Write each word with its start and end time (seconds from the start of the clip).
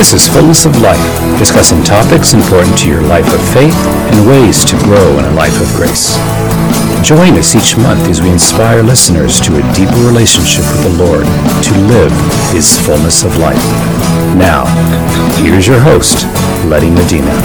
This 0.00 0.14
is 0.14 0.28
Fullness 0.28 0.64
of 0.64 0.80
Life, 0.80 1.38
discussing 1.38 1.82
topics 1.82 2.32
important 2.32 2.78
to 2.78 2.88
your 2.88 3.02
life 3.02 3.30
of 3.34 3.40
faith 3.52 3.76
and 3.76 4.26
ways 4.26 4.64
to 4.64 4.74
grow 4.78 5.18
in 5.18 5.26
a 5.26 5.30
life 5.32 5.60
of 5.60 5.68
grace. 5.76 6.16
Join 7.06 7.34
us 7.36 7.54
each 7.54 7.76
month 7.76 8.08
as 8.08 8.22
we 8.22 8.30
inspire 8.30 8.82
listeners 8.82 9.38
to 9.42 9.58
a 9.58 9.74
deeper 9.74 10.00
relationship 10.06 10.64
with 10.72 10.84
the 10.84 11.04
Lord 11.04 11.26
to 11.64 11.72
live 11.84 12.12
His 12.50 12.80
fullness 12.80 13.24
of 13.24 13.36
life. 13.36 13.62
Now, 14.38 14.64
here's 15.36 15.66
your 15.66 15.80
host, 15.80 16.24
Letty 16.64 16.88
Medina. 16.88 17.36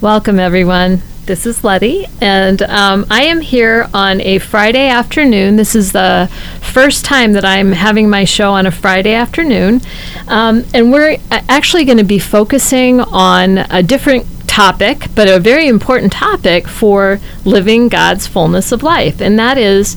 Welcome, 0.00 0.40
everyone. 0.40 1.02
This 1.30 1.46
is 1.46 1.62
Letty, 1.62 2.06
and 2.20 2.60
um, 2.62 3.06
I 3.08 3.22
am 3.22 3.40
here 3.40 3.88
on 3.94 4.20
a 4.20 4.40
Friday 4.40 4.88
afternoon. 4.88 5.54
This 5.54 5.76
is 5.76 5.92
the 5.92 6.28
first 6.60 7.04
time 7.04 7.34
that 7.34 7.44
I'm 7.44 7.70
having 7.70 8.10
my 8.10 8.24
show 8.24 8.50
on 8.50 8.66
a 8.66 8.72
Friday 8.72 9.14
afternoon, 9.14 9.80
um, 10.26 10.64
and 10.74 10.90
we're 10.90 11.18
actually 11.30 11.84
going 11.84 11.98
to 11.98 12.04
be 12.04 12.18
focusing 12.18 12.98
on 12.98 13.58
a 13.58 13.80
different 13.80 14.26
topic, 14.48 15.06
but 15.14 15.28
a 15.28 15.38
very 15.38 15.68
important 15.68 16.12
topic 16.12 16.66
for 16.66 17.20
living 17.44 17.86
God's 17.86 18.26
fullness 18.26 18.72
of 18.72 18.82
life, 18.82 19.20
and 19.20 19.38
that 19.38 19.56
is 19.56 19.96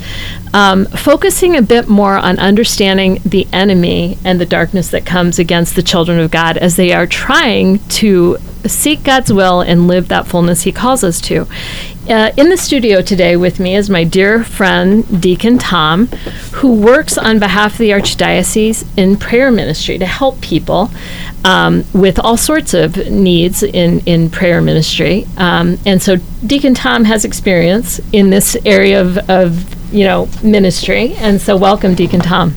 um, 0.53 0.85
focusing 0.85 1.55
a 1.55 1.61
bit 1.61 1.87
more 1.87 2.15
on 2.15 2.37
understanding 2.39 3.19
the 3.25 3.47
enemy 3.51 4.17
and 4.23 4.39
the 4.39 4.45
darkness 4.45 4.89
that 4.91 5.05
comes 5.05 5.39
against 5.39 5.75
the 5.75 5.83
children 5.83 6.19
of 6.19 6.31
God 6.31 6.57
as 6.57 6.75
they 6.75 6.93
are 6.93 7.07
trying 7.07 7.79
to 7.89 8.37
seek 8.65 9.03
God's 9.03 9.33
will 9.33 9.61
and 9.61 9.87
live 9.87 10.07
that 10.07 10.27
fullness 10.27 10.61
He 10.61 10.71
calls 10.71 11.03
us 11.03 11.19
to. 11.21 11.47
Uh, 12.09 12.31
in 12.35 12.49
the 12.49 12.57
studio 12.57 13.01
today 13.01 13.37
with 13.37 13.61
me 13.61 13.75
is 13.75 13.89
my 13.89 14.03
dear 14.03 14.43
friend 14.43 15.21
Deacon 15.21 15.57
Tom, 15.57 16.07
who 16.51 16.73
works 16.73 17.17
on 17.17 17.39
behalf 17.39 17.73
of 17.73 17.77
the 17.77 17.91
Archdiocese 17.91 18.85
in 18.97 19.15
prayer 19.15 19.49
ministry 19.51 19.97
to 19.97 20.05
help 20.05 20.41
people 20.41 20.91
um, 21.45 21.85
with 21.93 22.19
all 22.19 22.35
sorts 22.35 22.73
of 22.73 22.97
needs 23.09 23.63
in, 23.63 24.01
in 24.01 24.29
prayer 24.29 24.61
ministry. 24.61 25.25
Um, 25.37 25.77
and 25.85 26.01
so 26.01 26.17
Deacon 26.45 26.73
Tom 26.73 27.05
has 27.05 27.23
experience 27.23 28.01
in 28.11 28.29
this 28.29 28.57
area 28.65 29.01
of, 29.01 29.17
of 29.29 29.82
you 29.93 30.03
know 30.03 30.27
ministry, 30.43 31.13
and 31.15 31.39
so 31.39 31.55
welcome, 31.55 31.95
Deacon 31.95 32.19
Tom. 32.19 32.51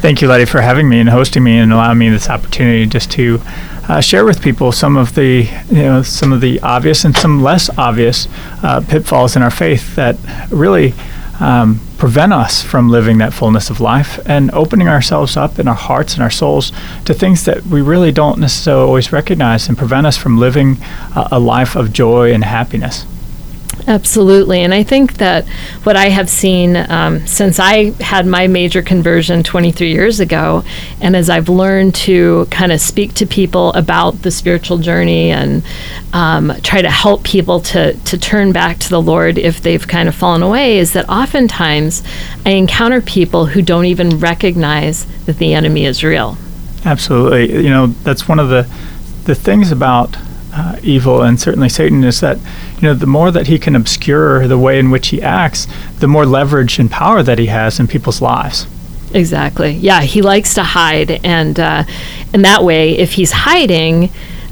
Thank 0.00 0.22
you, 0.22 0.28
Letty, 0.28 0.44
for 0.44 0.60
having 0.60 0.88
me 0.88 1.00
and 1.00 1.08
hosting 1.08 1.42
me 1.42 1.58
and 1.58 1.72
allowing 1.72 1.98
me 1.98 2.08
this 2.08 2.28
opportunity 2.28 2.86
just 2.86 3.10
to 3.12 3.40
uh, 3.88 4.00
share 4.00 4.24
with 4.24 4.40
people 4.40 4.70
some 4.70 4.96
of 4.96 5.14
the 5.14 5.48
you 5.70 5.82
know 5.82 6.02
some 6.02 6.32
of 6.32 6.40
the 6.40 6.60
obvious 6.60 7.04
and 7.04 7.16
some 7.16 7.42
less 7.42 7.68
obvious 7.78 8.28
uh, 8.62 8.80
pitfalls 8.86 9.34
in 9.34 9.42
our 9.42 9.50
faith 9.50 9.96
that 9.96 10.16
really 10.50 10.94
um, 11.40 11.80
prevent 11.98 12.32
us 12.32 12.62
from 12.62 12.88
living 12.88 13.18
that 13.18 13.32
fullness 13.32 13.70
of 13.70 13.80
life 13.80 14.20
and 14.26 14.50
opening 14.52 14.88
ourselves 14.88 15.36
up 15.36 15.58
in 15.58 15.66
our 15.66 15.74
hearts 15.74 16.14
and 16.14 16.22
our 16.22 16.30
souls 16.30 16.72
to 17.04 17.14
things 17.14 17.44
that 17.44 17.64
we 17.66 17.80
really 17.80 18.12
don't 18.12 18.38
necessarily 18.38 18.86
always 18.86 19.12
recognize 19.12 19.68
and 19.68 19.76
prevent 19.76 20.06
us 20.06 20.16
from 20.16 20.38
living 20.38 20.76
uh, 21.16 21.28
a 21.32 21.40
life 21.40 21.74
of 21.74 21.92
joy 21.92 22.32
and 22.32 22.44
happiness. 22.44 23.06
Absolutely. 23.86 24.60
And 24.60 24.72
I 24.72 24.82
think 24.82 25.14
that 25.14 25.46
what 25.82 25.96
I 25.96 26.08
have 26.08 26.30
seen 26.30 26.76
um, 26.76 27.26
since 27.26 27.58
I 27.58 27.90
had 28.02 28.26
my 28.26 28.46
major 28.46 28.82
conversion 28.82 29.42
23 29.42 29.90
years 29.90 30.20
ago, 30.20 30.64
and 31.00 31.16
as 31.16 31.28
I've 31.28 31.48
learned 31.48 31.94
to 31.96 32.46
kind 32.50 32.70
of 32.70 32.80
speak 32.80 33.14
to 33.14 33.26
people 33.26 33.72
about 33.72 34.22
the 34.22 34.30
spiritual 34.30 34.78
journey 34.78 35.30
and 35.30 35.64
um, 36.12 36.52
try 36.62 36.82
to 36.82 36.90
help 36.90 37.24
people 37.24 37.60
to, 37.60 37.94
to 37.94 38.18
turn 38.18 38.52
back 38.52 38.78
to 38.78 38.88
the 38.88 39.02
Lord 39.02 39.38
if 39.38 39.60
they've 39.60 39.86
kind 39.86 40.08
of 40.08 40.14
fallen 40.14 40.42
away, 40.42 40.78
is 40.78 40.92
that 40.92 41.08
oftentimes 41.08 42.02
I 42.46 42.50
encounter 42.50 43.00
people 43.00 43.46
who 43.46 43.62
don't 43.62 43.86
even 43.86 44.20
recognize 44.20 45.06
that 45.24 45.38
the 45.38 45.54
enemy 45.54 45.86
is 45.86 46.04
real. 46.04 46.36
Absolutely. 46.84 47.52
You 47.62 47.70
know, 47.70 47.86
that's 47.86 48.28
one 48.28 48.38
of 48.38 48.48
the, 48.48 48.68
the 49.24 49.34
things 49.34 49.72
about 49.72 50.16
uh, 50.52 50.76
evil 50.82 51.22
and 51.22 51.40
certainly 51.40 51.68
Satan 51.68 52.04
is 52.04 52.20
that 52.20 52.38
you 52.76 52.82
know 52.82 52.94
the 52.94 53.06
more 53.06 53.30
that 53.30 53.46
he 53.46 53.58
can 53.58 53.74
obscure 53.74 54.46
the 54.46 54.58
way 54.58 54.78
in 54.78 54.90
which 54.90 55.08
he 55.08 55.22
acts, 55.22 55.66
the 55.98 56.08
more 56.08 56.26
leverage 56.26 56.78
and 56.78 56.90
power 56.90 57.22
that 57.22 57.38
he 57.38 57.46
has 57.46 57.80
in 57.80 57.86
people's 57.86 58.20
lives. 58.20 58.66
Exactly. 59.14 59.72
Yeah, 59.72 60.02
he 60.02 60.22
likes 60.22 60.54
to 60.54 60.62
hide, 60.62 61.10
and 61.24 61.58
uh, 61.58 61.84
and 62.32 62.44
that 62.44 62.64
way, 62.64 62.96
if 62.98 63.12
he's 63.12 63.32
hiding, 63.32 64.10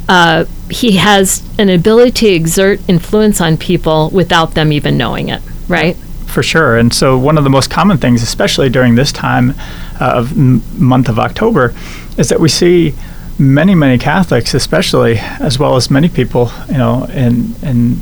uh, 0.09 0.45
he 0.71 0.93
has 0.93 1.43
an 1.59 1.69
ability 1.69 2.13
to 2.13 2.29
exert 2.29 2.81
influence 2.89 3.41
on 3.41 3.57
people 3.57 4.11
without 4.11 4.55
them 4.55 4.73
even 4.73 4.97
knowing 4.97 5.29
it. 5.29 5.43
Right. 5.69 5.97
For 6.27 6.43
sure. 6.43 6.77
And 6.77 6.93
so, 6.93 7.19
one 7.19 7.39
of 7.39 7.45
the 7.45 7.51
most 7.51 7.71
common 7.71 7.99
things, 7.99 8.23
especially 8.23 8.69
during 8.69 8.95
this 8.95 9.13
time 9.13 9.55
uh, 10.01 10.13
of 10.15 10.33
m- 10.33 10.63
month 10.77 11.09
of 11.09 11.19
October, 11.19 11.75
is 12.17 12.29
that 12.29 12.41
we 12.41 12.49
see 12.49 12.95
many, 13.41 13.75
many 13.75 13.99
Catholics, 13.99 14.55
especially, 14.55 15.19
as 15.19 15.59
well 15.59 15.75
as 15.75 15.91
many 15.91 16.09
people, 16.09 16.53
you 16.69 16.79
know, 16.79 17.05
in 17.07 17.55
in 17.63 18.01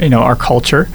you 0.00 0.08
know 0.08 0.20
our 0.20 0.36
culture, 0.36 0.88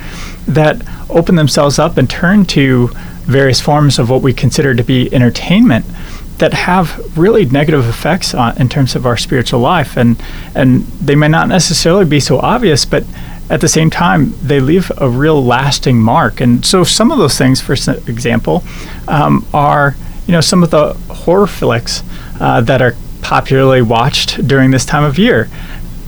that 0.48 0.82
open 1.10 1.36
themselves 1.36 1.80
up 1.80 1.98
and 1.98 2.10
turn 2.10 2.46
to 2.46 2.90
various 3.24 3.62
forms 3.62 3.98
of 3.98 4.10
what 4.10 4.22
we 4.22 4.34
consider 4.34 4.76
to 4.76 4.84
be 4.84 5.12
entertainment 5.14 5.86
that 6.38 6.54
have 6.54 7.18
really 7.18 7.46
negative 7.46 7.88
effects 7.88 8.34
on 8.34 8.58
in 8.58 8.68
terms 8.68 8.96
of 8.96 9.06
our 9.06 9.18
spiritual 9.18 9.62
life, 9.62 9.98
and 9.98 10.22
and 10.54 10.84
they 11.02 11.16
may 11.16 11.30
not 11.30 11.48
necessarily 11.48 12.06
be 12.06 12.20
so 12.20 12.38
obvious, 12.40 12.86
but 12.86 13.06
at 13.50 13.62
the 13.62 13.68
same 13.68 13.90
time, 13.90 14.34
they 14.42 14.60
leave 14.60 14.92
a 14.98 15.08
real 15.08 15.44
lasting 15.44 16.00
mark. 16.00 16.42
And 16.42 16.66
so, 16.66 16.84
some 16.84 17.12
of 17.12 17.20
those 17.20 17.38
things, 17.38 17.62
for 17.62 17.74
example, 17.74 18.64
um, 19.08 19.46
are 19.54 19.96
you 20.28 20.34
know 20.34 20.42
some 20.42 20.64
of 20.64 20.72
the 20.72 20.94
horror 21.10 21.48
flicks 21.48 22.04
uh, 22.40 22.60
that 22.62 22.82
are 22.82 22.96
popularly 23.26 23.82
watched 23.82 24.48
during 24.48 24.70
this 24.70 24.86
time 24.86 25.04
of 25.04 25.18
year. 25.18 25.50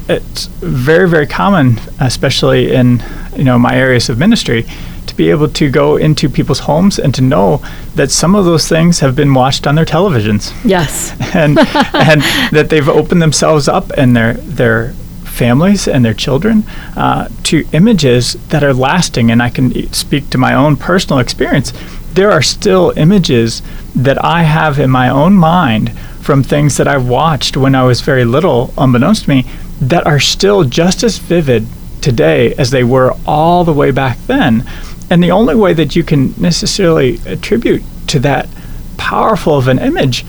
It's 0.08 0.46
very, 0.62 1.10
very 1.10 1.26
common, 1.26 1.80
especially 2.00 2.72
in 2.76 3.04
you 3.36 3.44
know 3.44 3.58
my 3.58 3.76
areas 3.76 4.08
of 4.08 4.20
ministry, 4.20 4.66
to 5.08 5.16
be 5.16 5.32
able 5.32 5.50
to 5.50 5.72
go 5.72 5.96
into 5.98 6.30
people's 6.30 6.60
homes 6.60 7.00
and 7.00 7.16
to 7.16 7.24
know 7.24 7.66
that 7.96 8.12
some 8.12 8.36
of 8.36 8.46
those 8.46 8.68
things 8.68 9.00
have 9.00 9.16
been 9.16 9.34
watched 9.34 9.66
on 9.66 9.74
their 9.74 9.84
televisions. 9.84 10.54
Yes, 10.64 11.12
and 11.36 11.58
and 11.58 12.22
that 12.52 12.68
they've 12.70 12.88
opened 12.88 13.24
themselves 13.24 13.68
up 13.68 13.90
and 13.98 14.16
their 14.16 14.34
their 14.34 14.94
families 15.24 15.88
and 15.88 16.06
their 16.06 16.14
children 16.14 16.66
uh, 16.96 17.30
to 17.44 17.66
images 17.74 18.34
that 18.50 18.64
are 18.64 18.76
lasting. 18.76 19.32
And 19.32 19.42
I 19.42 19.50
can 19.50 19.92
speak 19.92 20.30
to 20.30 20.38
my 20.38 20.54
own 20.54 20.76
personal 20.76 21.18
experience. 21.18 21.74
There 22.14 22.32
are 22.32 22.44
still 22.44 22.94
images 22.96 23.64
that 23.96 24.24
I 24.24 24.44
have 24.44 24.80
in 24.80 24.92
my 24.92 25.10
own 25.10 25.34
mind 25.34 25.92
from 26.28 26.44
things 26.44 26.76
that 26.76 26.90
I 26.90 26.98
watched 26.98 27.56
when 27.56 27.74
I 27.74 27.84
was 27.84 28.02
very 28.02 28.26
little, 28.26 28.74
unbeknownst 28.78 29.24
to 29.24 29.30
me, 29.30 29.46
that 29.80 30.06
are 30.06 30.20
still 30.20 30.66
just 30.66 31.02
as 31.02 31.20
vivid 31.20 31.66
today 32.02 32.54
as 32.56 32.70
they 32.70 32.84
were 32.84 33.14
all 33.26 33.64
the 33.64 33.72
way 33.72 33.92
back 33.92 34.18
then. 34.28 34.70
And 35.10 35.24
the 35.24 35.32
only 35.32 35.56
way 35.56 35.74
that 35.74 35.96
you 35.96 36.04
can 36.04 36.34
necessarily 36.38 37.22
attribute 37.26 37.82
to 38.08 38.20
that 38.20 38.50
powerful 38.98 39.58
of 39.58 39.70
an 39.70 39.80
image 39.80 40.26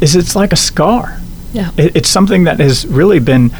is 0.00 0.14
it's 0.14 0.36
like 0.36 0.52
a 0.52 0.56
scar. 0.56 1.18
Yeah. 1.52 1.72
It, 1.76 1.96
it's 1.96 2.08
something 2.08 2.44
that 2.44 2.60
has 2.60 2.86
really 2.86 3.18
been 3.18 3.50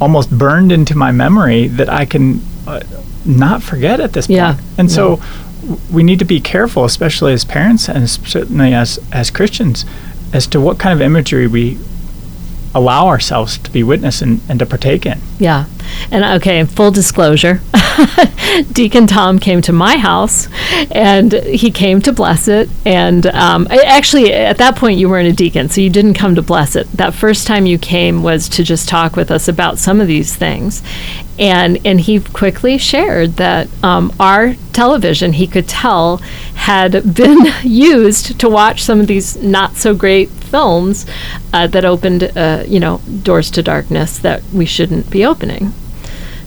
almost 0.00 0.30
burned 0.30 0.72
into 0.72 0.96
my 0.96 1.12
memory 1.12 1.66
that 1.66 1.90
I 1.90 2.06
can 2.06 2.40
uh, 2.66 2.80
not 3.26 3.62
forget 3.62 4.00
at 4.00 4.14
this 4.14 4.28
point. 4.28 4.36
Yeah. 4.38 4.58
And 4.78 4.90
so 4.90 5.20
we 5.92 6.02
need 6.02 6.20
to 6.20 6.24
be 6.24 6.40
careful, 6.40 6.86
especially 6.86 7.34
as 7.34 7.44
parents 7.44 7.86
and 7.86 8.08
certainly 8.08 8.72
as, 8.72 8.98
as 9.12 9.30
Christians, 9.30 9.84
as 10.36 10.46
to 10.48 10.60
what 10.60 10.78
kind 10.78 10.92
of 10.92 11.00
imagery 11.00 11.46
we 11.46 11.78
allow 12.74 13.08
ourselves 13.08 13.56
to 13.56 13.70
be 13.70 13.82
witness 13.82 14.20
and, 14.20 14.40
and 14.50 14.58
to 14.58 14.66
partake 14.66 15.06
in. 15.06 15.18
Yeah. 15.38 15.64
And 16.10 16.24
okay, 16.40 16.64
full 16.64 16.90
disclosure 16.90 17.60
Deacon 18.72 19.06
Tom 19.06 19.38
came 19.38 19.60
to 19.62 19.72
my 19.72 19.96
house 19.96 20.48
and 20.90 21.32
he 21.32 21.70
came 21.70 22.00
to 22.02 22.12
bless 22.12 22.48
it. 22.48 22.68
And 22.84 23.26
um, 23.26 23.66
actually, 23.70 24.32
at 24.32 24.58
that 24.58 24.76
point, 24.76 24.98
you 24.98 25.08
weren't 25.08 25.28
a 25.28 25.32
deacon, 25.32 25.68
so 25.68 25.80
you 25.80 25.90
didn't 25.90 26.14
come 26.14 26.34
to 26.34 26.42
bless 26.42 26.76
it. 26.76 26.90
That 26.92 27.14
first 27.14 27.46
time 27.46 27.66
you 27.66 27.78
came 27.78 28.22
was 28.22 28.48
to 28.50 28.64
just 28.64 28.88
talk 28.88 29.16
with 29.16 29.30
us 29.30 29.48
about 29.48 29.78
some 29.78 30.00
of 30.00 30.06
these 30.06 30.34
things. 30.34 30.82
And, 31.38 31.78
and 31.84 32.00
he 32.00 32.20
quickly 32.20 32.78
shared 32.78 33.36
that 33.36 33.68
um, 33.84 34.12
our 34.18 34.54
television, 34.72 35.34
he 35.34 35.46
could 35.46 35.68
tell, 35.68 36.18
had 36.54 37.14
been 37.14 37.38
used 37.62 38.40
to 38.40 38.48
watch 38.48 38.82
some 38.82 39.00
of 39.00 39.06
these 39.06 39.36
not 39.42 39.74
so 39.74 39.94
great 39.94 40.30
films 40.30 41.06
uh, 41.52 41.66
that 41.66 41.84
opened, 41.84 42.22
uh, 42.36 42.64
you 42.66 42.80
know, 42.80 43.02
doors 43.22 43.50
to 43.50 43.62
darkness 43.62 44.18
that 44.18 44.42
we 44.52 44.64
shouldn't 44.64 45.10
be 45.10 45.24
opening. 45.26 45.72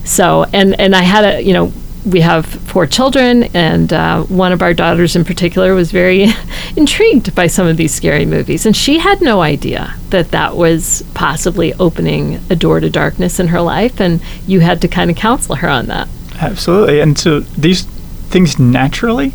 So, 0.04 0.44
and 0.52 0.78
and 0.80 0.94
I 0.94 1.02
had 1.02 1.24
a, 1.24 1.40
you 1.42 1.52
know, 1.52 1.72
we 2.04 2.20
have 2.20 2.46
four 2.46 2.86
children, 2.86 3.44
and 3.54 3.92
uh, 3.92 4.22
one 4.24 4.52
of 4.52 4.62
our 4.62 4.72
daughters 4.72 5.16
in 5.16 5.24
particular 5.24 5.74
was 5.74 5.92
very 5.92 6.28
intrigued 6.76 7.34
by 7.34 7.46
some 7.46 7.66
of 7.66 7.76
these 7.76 7.92
scary 7.92 8.24
movies, 8.26 8.66
and 8.66 8.76
she 8.76 8.98
had 8.98 9.20
no 9.20 9.42
idea 9.42 9.94
that 10.10 10.30
that 10.30 10.56
was 10.56 11.04
possibly 11.14 11.74
opening 11.74 12.40
a 12.48 12.56
door 12.56 12.80
to 12.80 12.88
darkness 12.88 13.38
in 13.38 13.48
her 13.48 13.60
life, 13.60 14.00
and 14.00 14.22
you 14.46 14.60
had 14.60 14.80
to 14.80 14.88
kind 14.88 15.10
of 15.10 15.16
counsel 15.16 15.56
her 15.56 15.68
on 15.68 15.86
that. 15.86 16.08
Absolutely, 16.40 17.00
and 17.00 17.18
so 17.18 17.40
these 17.40 17.84
things 18.30 18.58
naturally 18.58 19.32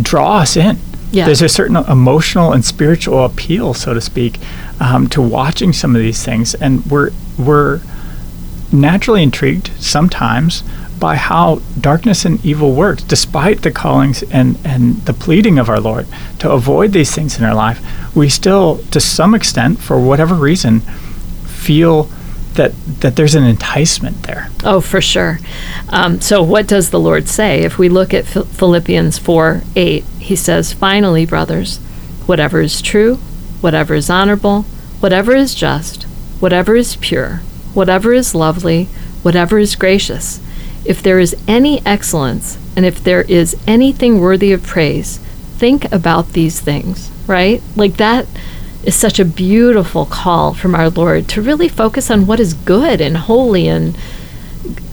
draw 0.00 0.38
us 0.38 0.56
in. 0.56 0.78
Yeah. 1.12 1.26
There's 1.26 1.42
a 1.42 1.48
certain 1.48 1.76
emotional 1.76 2.52
and 2.52 2.64
spiritual 2.64 3.24
appeal, 3.24 3.74
so 3.74 3.94
to 3.94 4.00
speak, 4.00 4.38
um, 4.80 5.06
to 5.08 5.22
watching 5.22 5.72
some 5.72 5.94
of 5.94 6.02
these 6.02 6.24
things, 6.24 6.54
and 6.54 6.84
we're 6.86 7.10
we're 7.38 7.80
naturally 8.72 9.22
intrigued 9.22 9.70
sometimes 9.78 10.62
by 10.98 11.16
how 11.16 11.60
darkness 11.78 12.24
and 12.24 12.44
evil 12.44 12.72
works, 12.72 13.02
despite 13.02 13.62
the 13.62 13.70
callings 13.70 14.22
and, 14.24 14.58
and 14.64 14.96
the 15.04 15.12
pleading 15.12 15.58
of 15.58 15.68
our 15.68 15.80
Lord 15.80 16.06
to 16.38 16.50
avoid 16.50 16.92
these 16.92 17.14
things 17.14 17.38
in 17.38 17.44
our 17.44 17.54
life. 17.54 17.80
We 18.16 18.28
still, 18.28 18.78
to 18.90 19.00
some 19.00 19.34
extent, 19.34 19.78
for 19.78 20.00
whatever 20.00 20.34
reason, 20.34 20.80
feel 21.44 22.08
that 22.54 22.72
that 23.00 23.16
there's 23.16 23.34
an 23.34 23.44
enticement 23.44 24.22
there. 24.22 24.48
Oh, 24.64 24.80
for 24.80 25.00
sure. 25.00 25.38
Um, 25.90 26.20
so, 26.20 26.42
what 26.42 26.66
does 26.66 26.90
the 26.90 27.00
Lord 27.00 27.28
say? 27.28 27.60
If 27.60 27.78
we 27.78 27.88
look 27.88 28.14
at 28.14 28.24
Phil- 28.24 28.44
Philippians 28.44 29.18
4 29.18 29.62
8, 29.74 30.04
he 30.18 30.36
says, 30.36 30.72
Finally, 30.72 31.26
brothers, 31.26 31.78
whatever 32.26 32.60
is 32.60 32.80
true, 32.80 33.16
whatever 33.60 33.94
is 33.94 34.08
honorable, 34.08 34.62
whatever 35.00 35.34
is 35.34 35.54
just, 35.54 36.04
whatever 36.40 36.74
is 36.74 36.96
pure, 36.96 37.42
whatever 37.76 38.12
is 38.12 38.34
lovely, 38.34 38.84
whatever 39.22 39.58
is 39.58 39.76
gracious, 39.76 40.40
if 40.84 41.02
there 41.02 41.18
is 41.18 41.36
any 41.46 41.84
excellence, 41.84 42.58
and 42.76 42.86
if 42.86 43.02
there 43.02 43.22
is 43.22 43.56
anything 43.66 44.20
worthy 44.20 44.52
of 44.52 44.62
praise, 44.62 45.18
think 45.58 45.90
about 45.92 46.32
these 46.32 46.60
things, 46.60 47.10
right? 47.26 47.62
Like 47.76 47.96
that 47.98 48.26
is 48.84 48.94
such 48.94 49.18
a 49.18 49.24
beautiful 49.24 50.06
call 50.06 50.54
from 50.54 50.74
our 50.74 50.88
Lord 50.88 51.28
to 51.30 51.42
really 51.42 51.68
focus 51.68 52.10
on 52.10 52.26
what 52.26 52.40
is 52.40 52.54
good 52.54 53.00
and 53.00 53.16
holy 53.16 53.68
and 53.68 53.96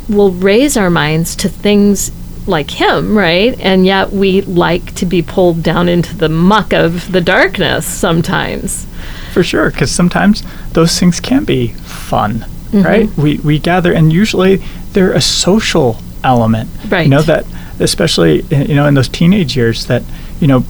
will 0.09 0.31
raise 0.31 0.75
our 0.75 0.89
minds 0.89 1.35
to 1.37 1.49
things 1.49 2.11
like 2.47 2.71
him, 2.71 3.17
right? 3.17 3.57
And 3.59 3.85
yet 3.85 4.11
we 4.11 4.41
like 4.41 4.95
to 4.95 5.05
be 5.05 5.21
pulled 5.21 5.63
down 5.63 5.87
into 5.87 6.15
the 6.15 6.29
muck 6.29 6.73
of 6.73 7.11
the 7.11 7.21
darkness 7.21 7.85
sometimes. 7.85 8.85
For 9.31 9.43
sure, 9.43 9.71
because 9.71 9.91
sometimes 9.91 10.43
those 10.73 10.99
things 10.99 11.19
can 11.19 11.43
be 11.43 11.69
fun, 11.69 12.45
Mm-hmm. 12.73 12.85
right? 12.85 13.17
We 13.17 13.37
we 13.39 13.59
gather, 13.59 13.93
and 13.93 14.11
usually 14.11 14.57
they're 14.93 15.13
a 15.13 15.21
social 15.21 15.97
element. 16.23 16.69
Right. 16.89 17.03
You 17.03 17.09
know 17.09 17.21
that, 17.21 17.45
especially 17.79 18.41
you 18.41 18.75
know 18.75 18.87
in 18.87 18.95
those 18.95 19.09
teenage 19.09 19.55
years, 19.55 19.85
that 19.85 20.03
you 20.39 20.47
know 20.47 20.65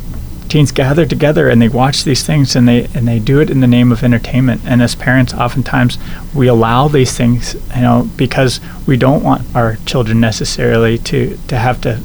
teens 0.50 0.71
gather 0.71 1.05
together 1.05 1.50
and 1.50 1.61
they 1.61 1.69
watch 1.69 2.03
these 2.03 2.23
things 2.23 2.55
and 2.55 2.67
they 2.67 2.85
and 2.94 3.07
they 3.07 3.19
do 3.19 3.39
it 3.39 3.50
in 3.50 3.61
the 3.61 3.67
name 3.67 3.91
of 3.91 4.03
entertainment. 4.03 4.61
And 4.65 4.81
as 4.81 4.95
parents, 4.95 5.33
oftentimes 5.33 5.97
we 6.35 6.47
allow 6.47 6.89
these 6.89 7.15
things, 7.15 7.55
you 7.75 7.81
know, 7.81 8.09
because 8.17 8.59
we 8.85 8.97
don't 8.97 9.23
want 9.23 9.56
our 9.56 9.77
children 9.85 10.19
necessarily 10.19 10.97
to 10.99 11.38
to 11.47 11.57
have 11.57 11.81
to 11.81 12.01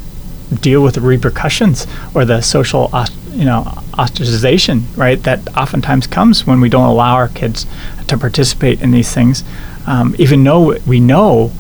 deal 0.63 0.83
with 0.83 0.95
the 0.95 1.01
repercussions 1.01 1.87
or 2.15 2.25
the 2.25 2.41
social 2.41 2.91
you 3.33 3.45
know 3.45 3.63
ostracization 3.93 4.85
right 4.97 5.23
that 5.25 5.41
oftentimes 5.57 6.07
comes 6.07 6.47
when 6.47 6.61
we 6.61 6.69
don't 6.69 6.89
allow 6.89 7.15
our 7.15 7.29
kids 7.29 7.67
to 8.07 8.17
participate 8.17 8.81
in 8.81 8.91
these 8.91 9.13
things 9.13 9.45
um, 9.89 10.15
even 10.19 10.45
though 10.45 10.79
we 10.87 11.01
know 11.01 11.51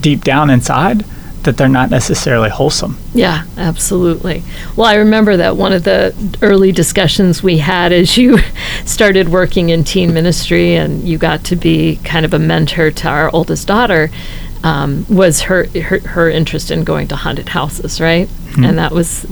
deep 0.00 0.22
down 0.24 0.50
inside 0.50 1.04
that 1.44 1.56
they're 1.56 1.68
not 1.68 1.90
necessarily 1.90 2.48
wholesome 2.48 2.96
Yeah, 3.14 3.44
absolutely. 3.56 4.44
Well, 4.76 4.86
I 4.86 4.94
remember 4.94 5.36
that 5.36 5.56
one 5.56 5.72
of 5.72 5.82
the 5.82 6.14
early 6.40 6.70
discussions 6.70 7.42
we 7.42 7.58
had 7.58 7.92
as 7.92 8.16
you 8.16 8.38
started 8.84 9.28
working 9.28 9.70
in 9.70 9.82
teen 9.84 10.14
ministry 10.14 10.76
and 10.76 11.02
you 11.02 11.18
got 11.18 11.44
to 11.46 11.56
be 11.56 11.96
kind 12.04 12.24
of 12.24 12.32
a 12.32 12.38
mentor 12.38 12.90
to 12.92 13.08
our 13.08 13.28
oldest 13.34 13.66
daughter 13.66 14.08
um, 14.62 15.04
was 15.08 15.42
her, 15.42 15.66
her 15.80 15.98
her 16.00 16.30
interest 16.30 16.70
in 16.70 16.84
going 16.84 17.08
to 17.08 17.16
haunted 17.16 17.48
houses, 17.48 18.00
right? 18.00 18.28
And 18.56 18.78
that 18.78 18.92
was. 18.92 19.26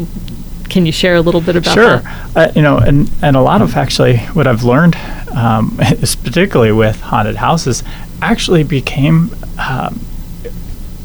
Can 0.69 0.87
you 0.87 0.93
share 0.93 1.17
a 1.17 1.21
little 1.21 1.41
bit 1.41 1.57
about 1.57 1.75
sure 1.75 1.99
that? 1.99 2.37
uh, 2.37 2.53
you 2.55 2.63
know 2.63 2.79
and 2.79 3.11
and 3.23 3.37
a 3.37 3.41
lot 3.41 3.61
of 3.61 3.77
actually 3.77 4.19
what 4.35 4.47
i've 4.47 4.63
learned 4.63 4.95
um, 5.35 5.77
is 5.81 6.15
particularly 6.27 6.71
with 6.71 7.01
haunted 7.01 7.35
houses 7.35 7.83
actually 8.23 8.63
became 8.65 9.31
um, 9.59 10.01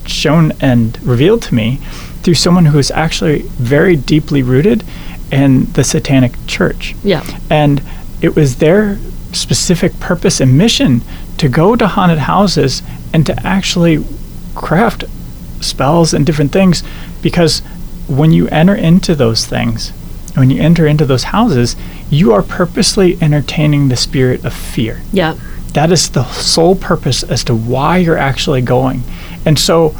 shown 0.06 0.52
and 0.62 1.02
revealed 1.04 1.42
to 1.44 1.56
me 1.56 1.78
through 2.22 2.36
someone 2.36 2.66
who 2.68 2.78
is 2.78 2.92
actually 2.92 3.42
very 3.44 3.96
deeply 3.96 4.42
rooted 4.44 4.84
in 5.32 5.66
the 5.74 5.84
satanic 5.84 6.34
church 6.48 6.96
Yeah. 7.04 7.24
and 7.50 7.82
it 8.22 8.36
was 8.36 8.58
their 8.58 8.98
specific 9.34 10.00
purpose 10.00 10.40
and 10.40 10.58
mission 10.58 11.02
to 11.38 11.50
go 11.50 11.76
to 11.76 11.88
haunted 11.88 12.20
houses 12.20 12.82
and 13.14 13.26
to 13.26 13.46
actually 13.46 14.04
craft 14.54 15.04
spells 15.62 16.14
and 16.14 16.26
different 16.26 16.52
things 16.52 16.84
because 17.22 17.60
when 18.08 18.32
you 18.32 18.48
enter 18.50 18.76
into 18.76 19.16
those 19.16 19.46
things 19.46 19.90
when 20.36 20.50
you 20.50 20.62
enter 20.62 20.86
into 20.86 21.06
those 21.06 21.24
houses 21.26 21.76
you 22.10 22.32
are 22.34 22.44
purposely 22.44 23.18
entertaining 23.22 23.90
the 23.90 23.96
spirit 23.96 24.46
of 24.46 24.54
fear 24.54 25.02
Yeah. 25.12 25.36
That 25.76 25.92
is 25.92 26.10
the 26.10 26.24
sole 26.32 26.76
purpose 26.76 27.22
as 27.24 27.44
to 27.46 27.54
why 27.56 27.98
you're 27.98 28.18
actually 28.18 28.62
going. 28.62 29.04
And 29.46 29.58
so 29.60 29.96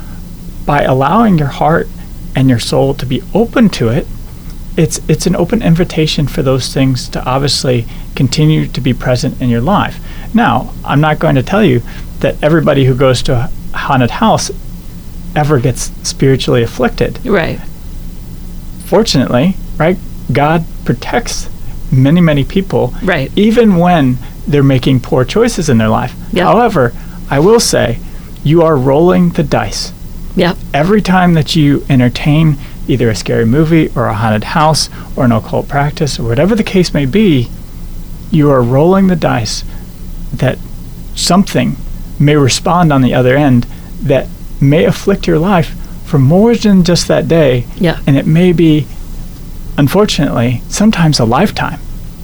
by 0.66 0.82
allowing 0.84 1.38
your 1.38 1.48
heart 1.50 1.88
and 2.36 2.50
your 2.50 2.60
soul 2.60 2.94
to 2.96 3.06
be 3.06 3.22
open 3.34 3.70
to 3.70 3.90
it, 3.90 4.08
it's 4.78 5.00
it's 5.08 5.26
an 5.28 5.36
open 5.36 5.62
invitation 5.62 6.28
for 6.28 6.42
those 6.44 6.74
things 6.74 7.08
to 7.10 7.24
obviously 7.26 7.86
continue 8.16 8.68
to 8.68 8.82
be 8.82 8.94
present 8.94 9.42
in 9.42 9.50
your 9.50 9.62
life. 9.62 10.00
Now, 10.34 10.74
I'm 10.84 11.00
not 11.02 11.20
going 11.20 11.36
to 11.36 11.44
tell 11.44 11.64
you 11.64 11.82
that 12.20 12.42
everybody 12.44 12.86
who 12.86 12.96
goes 12.96 13.22
to 13.24 13.34
a 13.34 13.78
haunted 13.78 14.12
house 14.12 14.52
ever 15.36 15.60
gets 15.60 15.92
spiritually 16.08 16.64
afflicted 16.64 17.20
Right. 17.26 17.60
fortunately, 18.86 19.56
right, 19.78 19.98
God 20.32 20.64
protects 20.86 21.50
many, 21.92 22.22
many 22.22 22.44
people, 22.44 22.94
Right. 23.04 23.32
even 23.36 23.78
when 23.78 24.18
they're 24.48 24.64
making 24.64 25.00
poor 25.00 25.26
choices 25.26 25.70
in 25.70 25.78
their 25.78 25.90
life. 25.90 26.16
Yep. 26.32 26.44
However, 26.44 26.94
I 27.30 27.40
will 27.40 27.60
say, 27.60 28.00
you 28.44 28.62
are 28.62 28.78
rolling 28.78 29.30
the 29.30 29.44
dice. 29.44 29.92
Yep. 30.36 30.58
Every 30.74 31.02
time 31.02 31.34
that 31.34 31.56
you 31.56 31.86
entertain 31.90 32.58
either 32.88 33.10
a 33.10 33.16
scary 33.16 33.46
movie 33.46 33.90
or 33.96 34.06
a 34.06 34.14
haunted 34.14 34.44
house 34.44 34.90
or 35.16 35.26
an 35.26 35.32
occult 35.32 35.68
practice 35.68 36.20
or 36.20 36.24
whatever 36.24 36.56
the 36.56 36.64
case 36.64 36.94
may 36.94 37.06
be, 37.06 37.50
you 38.32 38.52
are 38.52 38.62
rolling 38.62 39.08
the 39.08 39.16
dice 39.16 39.64
that 40.34 40.60
something 41.16 41.78
may 42.20 42.36
respond 42.36 42.92
on 42.92 43.02
the 43.02 43.14
other 43.14 43.36
end 43.36 43.64
that 44.02 44.28
may 44.62 44.86
afflict 44.86 45.26
your 45.26 45.40
life 45.40 45.76
for 46.06 46.20
more 46.20 46.56
than 46.56 46.84
just 46.84 47.08
that 47.08 47.28
day. 47.28 47.66
Yeah. 47.76 48.00
And 48.06 48.16
it 48.16 48.28
may 48.28 48.52
be, 48.52 48.86
unfortunately, 49.78 50.62
sometimes 50.70 51.20
a 51.20 51.26
lifetime. 51.26 51.80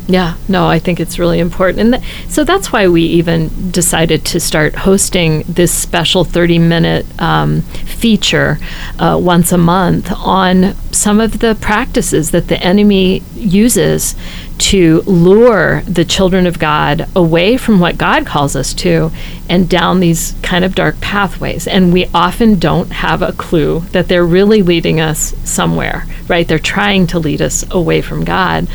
Yeah, 0.08 0.36
no, 0.50 0.68
I 0.68 0.80
think 0.80 1.00
it's 1.00 1.20
really 1.20 1.40
important. 1.40 1.80
And 1.80 2.04
th- 2.04 2.30
so 2.30 2.44
that's 2.44 2.72
why 2.72 2.88
we 2.88 3.04
even 3.04 3.72
decided 3.72 4.26
to 4.26 4.40
start 4.40 4.76
hosting 4.76 5.44
this 5.48 5.72
special 5.72 6.24
30 6.24 6.60
minute 6.60 7.06
um, 7.22 7.62
feature 7.62 8.58
uh, 9.00 9.20
once 9.22 9.52
a 9.52 9.58
month 9.58 10.12
on 10.12 10.76
some 10.92 11.20
of 11.22 11.40
the 11.40 11.56
practices 11.62 12.32
that 12.32 12.48
the 12.48 12.62
enemy 12.62 13.22
uses 13.36 14.16
to 14.58 15.02
lure 15.04 15.82
the 15.88 16.06
children 16.06 16.46
of 16.46 16.60
God 16.60 17.08
away 17.16 17.58
from 17.58 17.80
what 17.80 17.98
God 17.98 18.26
calls 18.26 18.56
us 18.56 18.74
to 18.76 19.12
and 19.50 19.70
down 19.70 20.00
these 20.00 20.36
kind 20.42 20.66
of 20.66 20.76
dark 20.76 21.00
pathways. 21.00 21.68
And 21.68 21.94
we 21.94 22.08
often 22.14 22.60
don't 22.60 22.92
have 22.92 23.22
a 23.22 23.32
clue 23.32 23.80
that 23.92 24.08
they're 24.08 24.26
really 24.26 24.62
leading 24.62 25.00
us 25.00 25.36
somewhere, 25.50 26.06
right? 26.28 26.48
They're 26.48 26.60
trying 26.60 27.08
to 27.08 27.20
lead 27.20 27.42
us 27.42 27.64
away 27.72 28.02
from 28.02 28.24
God. 28.26 28.68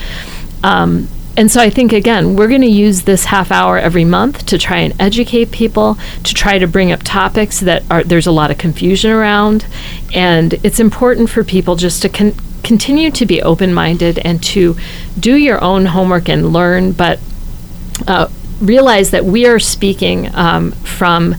Um, 0.65 1.09
and 1.37 1.51
so 1.51 1.61
I 1.61 1.71
think 1.71 1.93
again, 1.93 2.35
we're 2.35 2.49
going 2.49 2.63
to 2.63 2.67
use 2.67 3.03
this 3.03 3.27
half 3.27 3.53
hour 3.53 3.79
every 3.79 4.05
month 4.05 4.47
to 4.47 4.59
try 4.59 4.79
and 4.79 4.99
educate 5.01 5.51
people, 5.51 5.99
to 6.25 6.35
try 6.35 6.59
to 6.59 6.67
bring 6.67 6.93
up 6.93 7.03
topics 7.03 7.61
that 7.61 7.83
are 7.91 8.03
there's 8.03 8.27
a 8.27 8.33
lot 8.33 8.51
of 8.51 8.59
confusion 8.59 9.11
around, 9.11 9.67
and 10.15 10.55
it's 10.65 10.81
important 10.81 11.29
for 11.29 11.45
people 11.45 11.77
just 11.77 12.03
to 12.03 12.09
con- 12.09 12.35
continue 12.63 13.11
to 13.11 13.27
be 13.27 13.43
open-minded 13.43 14.19
and 14.21 14.43
to 14.43 14.77
do 15.21 15.37
your 15.37 15.63
own 15.63 15.87
homework 15.87 16.29
and 16.29 16.53
learn, 16.53 16.93
but 16.93 17.21
uh, 18.09 18.29
realize 18.61 19.11
that 19.11 19.25
we 19.25 19.47
are 19.47 19.59
speaking 19.59 20.35
um, 20.35 20.73
from 20.73 21.35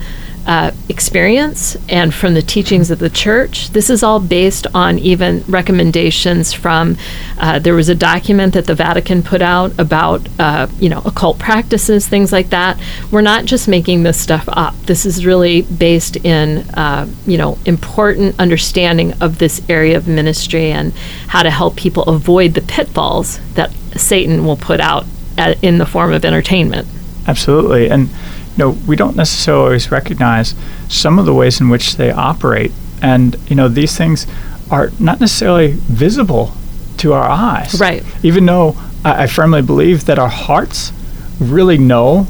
uh, 0.47 0.71
experience 0.87 1.75
and 1.89 2.13
from 2.13 2.33
the 2.33 2.41
teachings 2.41 2.89
of 2.89 2.99
the 2.99 3.09
church. 3.09 3.69
This 3.71 3.89
is 3.89 4.01
all 4.01 4.21
based 4.21 4.65
on 4.73 4.97
even 4.97 5.43
recommendations 5.47 6.53
from. 6.53 6.97
Uh, 7.37 7.59
there 7.59 7.75
was 7.75 7.89
a 7.89 7.95
document 7.95 8.53
that 8.53 8.65
the 8.65 8.73
Vatican 8.73 9.21
put 9.21 9.41
out 9.41 9.77
about, 9.77 10.25
uh, 10.39 10.67
you 10.79 10.87
know, 10.87 11.01
occult 11.03 11.37
practices, 11.37 12.07
things 12.07 12.31
like 12.31 12.49
that. 12.49 12.79
We're 13.11 13.21
not 13.21 13.43
just 13.43 13.67
making 13.67 14.03
this 14.03 14.19
stuff 14.19 14.45
up. 14.47 14.73
This 14.83 15.05
is 15.05 15.25
really 15.25 15.63
based 15.63 16.15
in, 16.15 16.59
uh, 16.75 17.07
you 17.25 17.37
know, 17.37 17.57
important 17.65 18.39
understanding 18.39 19.13
of 19.21 19.39
this 19.39 19.61
area 19.67 19.97
of 19.97 20.07
ministry 20.07 20.71
and 20.71 20.93
how 21.27 21.43
to 21.43 21.51
help 21.51 21.75
people 21.75 22.03
avoid 22.03 22.53
the 22.53 22.61
pitfalls 22.61 23.39
that 23.55 23.71
Satan 23.97 24.45
will 24.45 24.57
put 24.57 24.79
out 24.79 25.05
at, 25.37 25.61
in 25.61 25.77
the 25.77 25.85
form 25.85 26.13
of 26.13 26.23
entertainment. 26.23 26.87
Absolutely. 27.27 27.89
And 27.89 28.09
know, 28.57 28.71
we 28.87 28.95
don't 28.95 29.15
necessarily 29.15 29.65
always 29.65 29.91
recognize 29.91 30.55
some 30.89 31.19
of 31.19 31.25
the 31.25 31.33
ways 31.33 31.59
in 31.61 31.69
which 31.69 31.97
they 31.97 32.11
operate. 32.11 32.71
And, 33.01 33.37
you 33.49 33.55
know, 33.55 33.67
these 33.67 33.97
things 33.97 34.25
are 34.71 34.91
not 34.99 35.19
necessarily 35.19 35.73
visible 35.73 36.53
to 36.97 37.13
our 37.13 37.29
eyes. 37.29 37.79
Right. 37.79 38.03
Even 38.23 38.45
though 38.45 38.75
I, 39.05 39.23
I 39.23 39.27
firmly 39.27 39.61
believe 39.61 40.05
that 40.05 40.19
our 40.19 40.29
hearts 40.29 40.91
really 41.39 41.77
know 41.77 42.27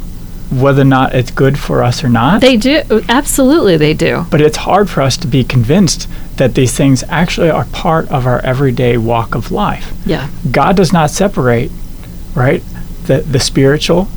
whether 0.51 0.81
or 0.81 0.85
not 0.85 1.13
it's 1.13 1.31
good 1.31 1.59
for 1.59 1.83
us 1.83 2.03
or 2.03 2.09
not. 2.09 2.41
They 2.41 2.57
do. 2.57 3.03
Absolutely, 3.09 3.75
they 3.75 3.93
do. 3.93 4.25
but 4.31 4.39
it's 4.39 4.57
hard 4.57 4.89
for 4.89 5.01
us 5.01 5.17
to 5.17 5.27
be 5.27 5.43
convinced 5.43 6.07
that 6.37 6.55
these 6.55 6.75
things 6.75 7.03
actually 7.09 7.49
are 7.49 7.65
part 7.65 8.09
of 8.09 8.25
our 8.25 8.39
everyday 8.41 8.97
walk 8.97 9.35
of 9.35 9.51
life. 9.51 9.91
Yeah. 10.05 10.29
God 10.49 10.77
does 10.77 10.93
not 10.93 11.09
separate, 11.09 11.71
right, 12.33 12.63
the, 13.07 13.19
the 13.19 13.39
spiritual 13.39 14.07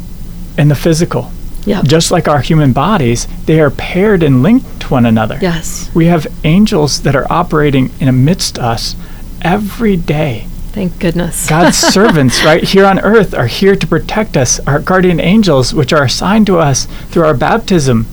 and 0.57 0.71
the 0.71 0.75
physical. 0.75 1.33
Yeah. 1.67 1.83
Just 1.83 2.11
like 2.11 2.27
our 2.29 2.41
human 2.41 2.73
bodies, 2.73 3.27
they 3.45 3.61
are 3.61 3.71
paired 3.71 4.23
and 4.23 4.43
linked 4.43 4.81
to 4.83 4.89
one 4.89 5.07
another. 5.07 5.39
Yes. 5.41 5.91
We 5.95 6.07
have 6.07 6.27
angels 6.45 7.03
that 7.03 7.15
are 7.15 7.31
operating 7.31 7.91
in 8.01 8.09
amidst 8.09 8.59
us 8.59 8.97
every 9.43 9.97
day. 9.97 10.47
Thank 10.73 10.99
goodness. 10.99 11.49
God's 11.49 11.79
servants, 11.95 12.43
right 12.45 12.63
here 12.63 12.87
on 12.87 12.99
earth, 13.01 13.35
are 13.35 13.47
here 13.47 13.77
to 13.77 13.87
protect 13.87 14.37
us. 14.37 14.61
Our 14.67 14.79
guardian 14.79 15.21
angels, 15.21 15.75
which 15.75 15.93
are 15.93 16.05
assigned 16.05 16.47
to 16.47 16.59
us 16.59 16.87
through 17.11 17.25
our 17.25 17.35
baptism, 17.35 18.07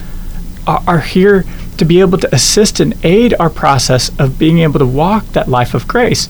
are, 0.66 0.84
are 0.88 1.00
here 1.02 1.46
to 1.78 1.86
be 1.86 2.00
able 2.00 2.18
to 2.18 2.34
assist 2.36 2.80
and 2.80 2.96
aid 3.06 3.36
our 3.40 3.50
process 3.50 4.10
of 4.20 4.40
being 4.40 4.60
able 4.60 4.80
to 4.80 4.86
walk 4.86 5.26
that 5.28 5.48
life 5.48 5.74
of 5.74 5.88
grace. 5.88 6.28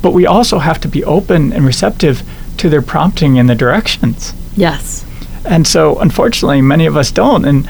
But 0.00 0.12
we 0.12 0.26
also 0.26 0.60
have 0.60 0.80
to 0.82 0.88
be 0.88 1.02
open 1.04 1.52
and 1.52 1.64
receptive 1.66 2.22
to 2.58 2.68
their 2.68 2.82
prompting 2.82 3.38
and 3.38 3.48
the 3.48 3.54
directions. 3.54 4.32
yes. 4.56 5.04
And 5.44 5.66
so, 5.66 5.98
unfortunately, 5.98 6.62
many 6.62 6.86
of 6.86 6.96
us 6.96 7.10
don't. 7.10 7.44
And 7.44 7.68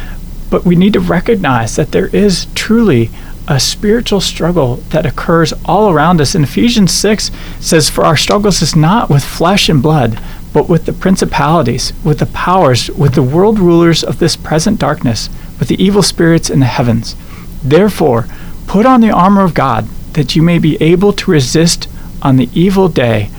but 0.50 0.64
we 0.64 0.76
need 0.76 0.92
to 0.92 1.00
recognize 1.00 1.74
that 1.76 1.90
there 1.92 2.06
is 2.08 2.46
truly 2.54 3.10
a 3.48 3.58
spiritual 3.58 4.20
struggle 4.20 4.76
that 4.90 5.04
occurs 5.04 5.52
all 5.64 5.90
around 5.90 6.20
us. 6.20 6.34
And 6.34 6.44
Ephesians 6.44 6.92
six 6.92 7.30
says, 7.60 7.90
"For 7.90 8.04
our 8.04 8.16
struggles 8.16 8.62
is 8.62 8.76
not 8.76 9.10
with 9.10 9.24
flesh 9.24 9.68
and 9.68 9.82
blood, 9.82 10.18
but 10.52 10.68
with 10.68 10.86
the 10.86 10.92
principalities, 10.92 11.92
with 12.04 12.20
the 12.20 12.26
powers, 12.26 12.88
with 12.90 13.14
the 13.14 13.22
world 13.22 13.58
rulers 13.58 14.04
of 14.04 14.18
this 14.18 14.36
present 14.36 14.78
darkness, 14.78 15.28
with 15.58 15.68
the 15.68 15.82
evil 15.82 16.02
spirits 16.02 16.48
in 16.48 16.60
the 16.60 16.66
heavens. 16.66 17.16
Therefore, 17.62 18.28
put 18.68 18.86
on 18.86 19.00
the 19.00 19.10
armor 19.10 19.42
of 19.42 19.54
God, 19.54 19.88
that 20.12 20.36
you 20.36 20.42
may 20.42 20.58
be 20.58 20.80
able 20.80 21.12
to 21.12 21.30
resist 21.30 21.88
on 22.22 22.36
the 22.36 22.48
evil 22.54 22.88
day, 22.88 23.30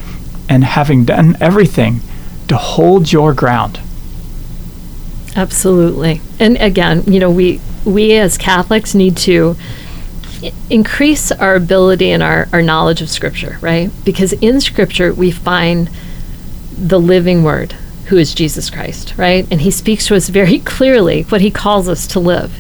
and 0.50 0.66
having 0.66 1.06
done 1.06 1.38
everything, 1.40 2.02
to 2.50 2.58
hold 2.58 3.14
your 3.14 3.34
ground." 3.34 3.80
Absolutely. 5.36 6.22
And 6.40 6.58
again, 6.58 7.04
you 7.08 7.20
know, 7.20 7.30
we 7.30 7.60
we 7.84 8.14
as 8.14 8.38
Catholics 8.38 8.96
need 8.96 9.18
to 9.18 9.56
increase 10.70 11.32
our 11.32 11.56
ability 11.56 12.12
and 12.12 12.24
our, 12.24 12.48
our 12.52 12.62
knowledge 12.62 13.02
of 13.02 13.10
Scripture, 13.10 13.58
right? 13.62 13.92
Because 14.04 14.34
in 14.34 14.62
Scripture 14.62 15.14
we 15.14 15.32
find 15.32 15.90
the 16.78 17.00
living 17.00 17.44
Word, 17.44 17.74
who 18.08 18.18
is 18.18 18.34
Jesus 18.34 18.70
Christ, 18.70 19.14
right? 19.18 19.48
And 19.52 19.62
He 19.62 19.72
speaks 19.72 20.08
to 20.08 20.16
us 20.16 20.30
very 20.30 20.60
clearly 20.66 21.24
what 21.24 21.42
He 21.42 21.52
calls 21.52 21.88
us 21.90 22.08
to 22.08 22.20
live. 22.20 22.54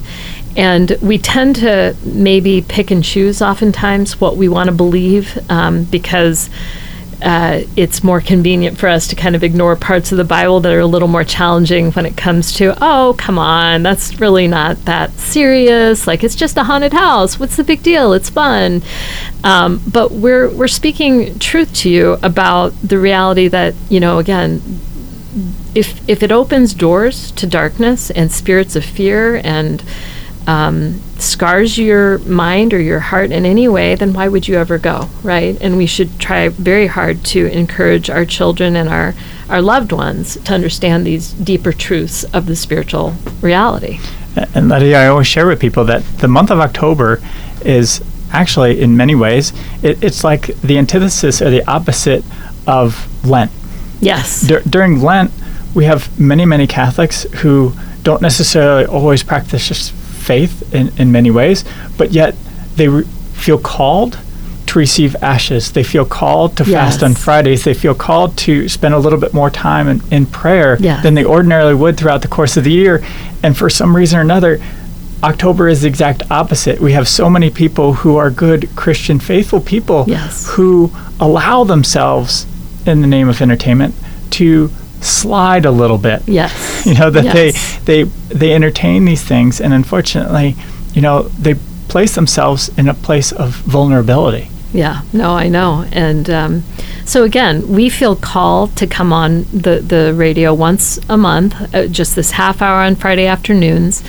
And 0.57 0.97
we 1.01 1.17
tend 1.17 1.57
to 1.57 1.95
maybe 2.03 2.61
pick 2.61 2.89
and 2.89 3.03
choose 3.03 3.41
oftentimes 3.41 4.21
what 4.21 4.37
we 4.37 4.47
want 4.47 4.69
to 4.69 4.75
believe 4.75 5.37
um, 5.51 5.83
because 5.85 6.49
uh, 7.25 7.63
it's 7.75 8.03
more 8.03 8.21
convenient 8.21 8.77
for 8.77 8.87
us 8.87 9.07
to 9.07 9.15
kind 9.15 9.35
of 9.35 9.43
ignore 9.43 9.75
parts 9.75 10.11
of 10.11 10.17
the 10.19 10.23
Bible 10.23 10.59
that 10.59 10.71
are 10.71 10.79
a 10.79 10.85
little 10.85 11.07
more 11.07 11.23
challenging 11.23 11.91
when 11.93 12.05
it 12.05 12.15
comes 12.15 12.53
to, 12.53 12.77
oh, 12.79 13.15
come 13.17 13.39
on, 13.39 13.81
that's 13.81 14.19
really 14.19 14.47
not 14.47 14.77
that 14.85 15.11
serious. 15.13 16.05
Like 16.05 16.23
it's 16.23 16.35
just 16.35 16.55
a 16.55 16.63
haunted 16.63 16.93
house. 16.93 17.39
What's 17.39 17.55
the 17.55 17.63
big 17.63 17.81
deal? 17.81 18.13
It's 18.13 18.29
fun. 18.29 18.83
Um, 19.43 19.81
but 19.91 20.11
we're 20.11 20.51
we're 20.51 20.67
speaking 20.67 21.39
truth 21.39 21.73
to 21.77 21.89
you 21.89 22.17
about 22.21 22.73
the 22.83 22.99
reality 22.99 23.47
that 23.47 23.73
you 23.89 23.99
know 23.99 24.19
again. 24.19 24.61
If, 25.73 26.07
if 26.07 26.23
it 26.23 26.31
opens 26.31 26.73
doors 26.73 27.31
to 27.31 27.45
darkness 27.45 28.09
and 28.09 28.31
spirits 28.31 28.77
of 28.77 28.85
fear 28.85 29.41
and 29.43 29.83
um, 30.47 31.01
scars 31.25 31.77
your 31.77 32.19
mind 32.19 32.73
or 32.73 32.79
your 32.79 32.99
heart 32.99 33.31
in 33.31 33.45
any 33.45 33.67
way, 33.67 33.95
then 33.95 34.13
why 34.13 34.27
would 34.27 34.47
you 34.47 34.55
ever 34.55 34.77
go, 34.77 35.09
right? 35.23 35.57
And 35.61 35.77
we 35.77 35.85
should 35.85 36.19
try 36.19 36.49
very 36.49 36.87
hard 36.87 37.23
to 37.25 37.47
encourage 37.47 38.09
our 38.09 38.25
children 38.25 38.75
and 38.75 38.87
our, 38.87 39.13
our 39.49 39.61
loved 39.61 39.91
ones 39.91 40.37
to 40.43 40.53
understand 40.53 41.05
these 41.05 41.31
deeper 41.33 41.73
truths 41.73 42.23
of 42.25 42.45
the 42.45 42.55
spiritual 42.55 43.15
reality. 43.41 43.99
And 44.53 44.69
Letty, 44.69 44.95
I 44.95 45.07
always 45.07 45.27
share 45.27 45.47
with 45.47 45.59
people 45.59 45.85
that 45.85 46.03
the 46.19 46.27
month 46.27 46.51
of 46.51 46.59
October 46.59 47.21
is 47.63 48.03
actually, 48.31 48.81
in 48.81 48.97
many 48.97 49.15
ways, 49.15 49.53
it, 49.81 50.03
it's 50.03 50.23
like 50.23 50.47
the 50.61 50.77
antithesis 50.77 51.41
or 51.41 51.49
the 51.49 51.63
opposite 51.69 52.23
of 52.67 53.25
Lent. 53.25 53.51
Yes. 53.99 54.41
Dur- 54.41 54.63
during 54.69 55.01
Lent, 55.01 55.31
we 55.73 55.85
have 55.85 56.19
many, 56.19 56.45
many 56.45 56.67
Catholics 56.67 57.23
who 57.41 57.73
don't 58.03 58.21
necessarily 58.21 58.85
always 58.85 59.23
practice 59.23 59.67
just 59.67 59.93
faith 60.25 60.73
in, 60.73 60.91
in 60.97 61.11
many 61.11 61.31
ways, 61.31 61.63
but 61.97 62.11
yet 62.11 62.35
they 62.75 62.87
re- 62.87 63.03
feel 63.33 63.57
called 63.59 64.17
to 64.67 64.79
receive 64.79 65.15
ashes. 65.21 65.71
They 65.71 65.83
feel 65.83 66.05
called 66.05 66.57
to 66.57 66.65
fast 66.65 67.03
on 67.03 67.13
Fridays. 67.13 67.63
They 67.63 67.75
feel 67.75 67.93
called 67.93 68.35
to 68.39 68.67
spend 68.67 68.93
a 68.95 68.97
little 68.99 69.19
bit 69.19 69.33
more 69.33 69.49
time 69.51 69.87
in, 69.87 70.01
in 70.11 70.25
prayer 70.25 70.77
Yes. 70.79 71.03
than 71.03 71.13
they 71.13 71.23
ordinarily 71.23 71.75
would 71.75 71.97
throughout 71.97 72.21
the 72.23 72.27
course 72.27 72.57
of 72.57 72.63
the 72.63 72.71
year. 72.71 73.03
And 73.43 73.55
for 73.55 73.69
some 73.69 73.95
reason 73.95 74.17
or 74.17 74.21
another, 74.21 74.59
October 75.23 75.67
is 75.69 75.81
the 75.81 75.87
exact 75.87 76.23
opposite. 76.31 76.79
We 76.81 76.93
have 76.93 77.07
so 77.07 77.29
many 77.29 77.49
people 77.51 77.93
who 77.93 78.17
are 78.17 78.29
good 78.31 78.67
Christian, 78.75 79.19
faithful 79.19 79.61
people 79.61 80.05
Yes. 80.07 80.47
who 80.49 80.91
allow 81.19 81.63
themselves, 81.63 82.45
in 82.85 83.01
the 83.01 83.07
name 83.07 83.29
of 83.29 83.41
entertainment, 83.41 83.93
to 84.31 84.69
slide 85.05 85.65
a 85.65 85.71
little 85.71 85.97
bit. 85.97 86.21
Yes. 86.27 86.53
You 86.85 86.93
know 86.93 87.09
that 87.09 87.23
Yes. 87.23 87.79
they 87.85 88.03
they 88.03 88.09
they 88.29 88.53
entertain 88.53 89.05
these 89.05 89.23
things, 89.23 89.59
and 89.59 89.73
unfortunately, 89.73 90.55
you 90.93 91.01
know 91.01 91.23
they 91.39 91.55
place 91.87 92.13
themselves 92.13 92.69
in 92.77 92.87
a 92.87 92.93
place 92.93 93.31
of 93.31 93.55
vulnerability. 93.65 94.49
Yeah, 94.71 95.01
no, 95.13 95.31
I 95.35 95.47
know. 95.47 95.85
And 95.91 96.29
um, 96.29 96.63
so 97.05 97.23
again, 97.23 97.67
we 97.69 97.89
feel 97.89 98.15
called 98.15 98.75
to 98.75 98.85
come 98.85 99.13
on 99.13 99.45
the, 99.53 99.79
the 99.79 100.13
radio 100.13 100.53
once 100.53 100.99
a 101.09 101.15
month, 101.15 101.55
uh, 101.73 101.87
just 101.87 102.15
this 102.15 102.31
half 102.31 102.61
hour 102.61 102.81
on 102.81 102.95
Friday 102.95 103.25
afternoons, 103.25 104.03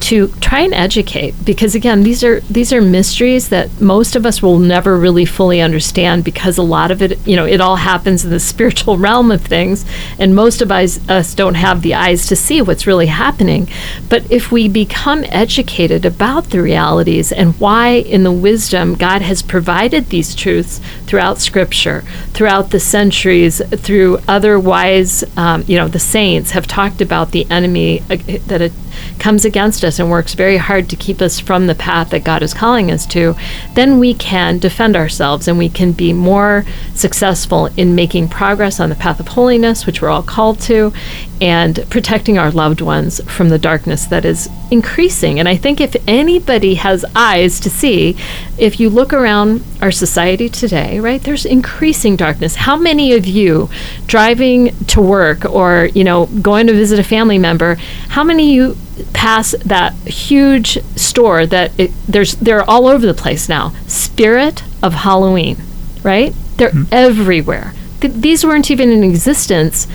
to 0.00 0.28
try 0.40 0.60
and 0.60 0.72
educate. 0.72 1.34
Because 1.44 1.74
again, 1.74 2.02
these 2.02 2.24
are 2.24 2.40
these 2.40 2.72
are 2.72 2.80
mysteries 2.80 3.50
that 3.50 3.80
most 3.80 4.16
of 4.16 4.24
us 4.24 4.42
will 4.42 4.58
never 4.58 4.98
really 4.98 5.24
fully 5.24 5.60
understand 5.60 6.24
because 6.24 6.58
a 6.58 6.62
lot 6.62 6.90
of 6.90 7.02
it, 7.02 7.24
you 7.26 7.36
know, 7.36 7.46
it 7.46 7.60
all 7.60 7.76
happens 7.76 8.24
in 8.24 8.30
the 8.30 8.40
spiritual 8.50 8.98
realm 8.98 9.30
of 9.30 9.42
things, 9.42 9.84
and 10.18 10.34
most 10.34 10.62
of 10.62 10.70
us, 10.70 10.98
don't 11.34 11.54
have 11.54 11.82
the 11.82 11.94
eyes 11.94 12.26
to 12.26 12.36
see 12.36 12.62
what's 12.62 12.86
really 12.86 13.06
happening. 13.06 13.68
But 14.08 14.30
if 14.30 14.50
we 14.50 14.68
become 14.68 15.24
educated 15.28 16.04
about 16.04 16.50
the 16.50 16.60
realities 16.60 17.30
and 17.30 17.58
why, 17.60 17.88
in 17.88 18.22
the 18.22 18.32
wisdom, 18.32 18.94
God 18.94 19.22
has 19.22 19.42
provided 19.42 20.06
these 20.06 20.34
truths 20.34 20.80
throughout 21.06 21.38
Scripture, 21.38 22.02
throughout 22.32 22.70
the 22.70 22.80
centuries, 22.80 23.62
through 23.68 24.18
other 24.26 24.58
wise, 24.58 25.24
um, 25.36 25.64
you 25.66 25.76
know, 25.76 25.88
the 25.88 25.98
saints 25.98 26.50
have 26.52 26.66
talked 26.66 27.00
about 27.00 27.32
the 27.32 27.48
enemy 27.50 28.00
uh, 28.10 28.16
that 28.46 28.72
comes 29.18 29.44
against 29.44 29.84
us 29.84 29.98
and 29.98 30.10
works 30.10 30.34
very 30.34 30.56
hard 30.56 30.88
to 30.90 30.96
keep 30.96 31.20
us 31.20 31.38
from 31.40 31.66
the 31.66 31.74
path 31.74 32.10
that 32.10 32.24
God 32.24 32.42
is 32.42 32.54
calling 32.54 32.90
us 32.90 33.06
to, 33.06 33.34
then 33.74 33.98
we 33.98 34.14
can 34.14 34.58
defend 34.58 34.96
ourselves 34.96 35.48
and 35.48 35.58
we 35.58 35.68
can 35.68 35.92
be 35.92 36.12
more 36.12 36.64
successful 36.94 37.66
in 37.76 37.94
making 37.94 38.28
progress 38.28 38.80
on 38.80 38.88
the 38.88 38.96
path 38.96 39.20
of 39.20 39.28
holiness, 39.28 39.86
which 39.86 40.02
we're 40.02 40.08
all 40.08 40.22
called 40.22 40.60
to, 40.60 40.92
and 41.40 41.84
protecting 41.88 42.38
our 42.38 42.50
loved 42.50 42.80
ones 42.80 43.20
from 43.24 43.48
the 43.48 43.58
darkness 43.58 44.04
that 44.06 44.24
is 44.24 44.48
increasing. 44.70 45.38
And 45.38 45.48
I 45.48 45.56
think 45.56 45.80
if 45.80 45.96
anybody 46.06 46.74
has 46.74 47.04
eyes 47.16 47.58
to 47.60 47.70
see, 47.70 48.16
if 48.58 48.78
you 48.78 48.90
look 48.90 49.12
around 49.12 49.64
our 49.80 49.90
society 49.90 50.48
today, 50.48 51.00
right, 51.00 51.22
there's 51.22 51.46
increasing 51.46 52.16
darkness. 52.16 52.56
How 52.56 52.76
many 52.76 53.14
of 53.14 53.26
you 53.26 53.70
driving 54.06 54.76
to 54.86 55.00
work 55.00 55.44
or, 55.46 55.88
you 55.94 56.04
know, 56.04 56.26
going 56.26 56.66
to 56.66 56.74
visit 56.74 56.98
a 56.98 57.04
family 57.04 57.38
member, 57.38 57.76
how 58.08 58.22
many 58.22 58.58
of 58.58 58.76
you 58.76 58.76
pass 59.12 59.54
that 59.64 59.94
huge 60.06 60.82
store 60.96 61.46
that 61.46 61.72
it, 61.78 61.92
there's 62.08 62.34
they're 62.36 62.68
all 62.68 62.86
over 62.86 63.06
the 63.06 63.14
place 63.14 63.48
now. 63.48 63.70
Spirit 63.86 64.62
of 64.82 64.94
Halloween, 64.94 65.56
right? 66.02 66.34
They're 66.56 66.70
mm-hmm. 66.70 66.92
everywhere. 66.92 67.74
Th- 68.00 68.12
these 68.12 68.44
weren't 68.44 68.70
even 68.70 68.90
in 68.90 69.04
existence 69.04 69.86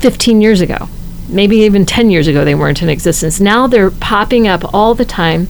15 0.00 0.40
years 0.40 0.60
ago. 0.60 0.88
Maybe 1.28 1.58
even 1.58 1.86
10 1.86 2.10
years 2.10 2.26
ago 2.26 2.44
they 2.44 2.54
weren't 2.54 2.82
in 2.82 2.88
existence. 2.88 3.40
Now 3.40 3.66
they're 3.66 3.90
popping 3.90 4.46
up 4.48 4.74
all 4.74 4.94
the 4.94 5.04
time 5.04 5.48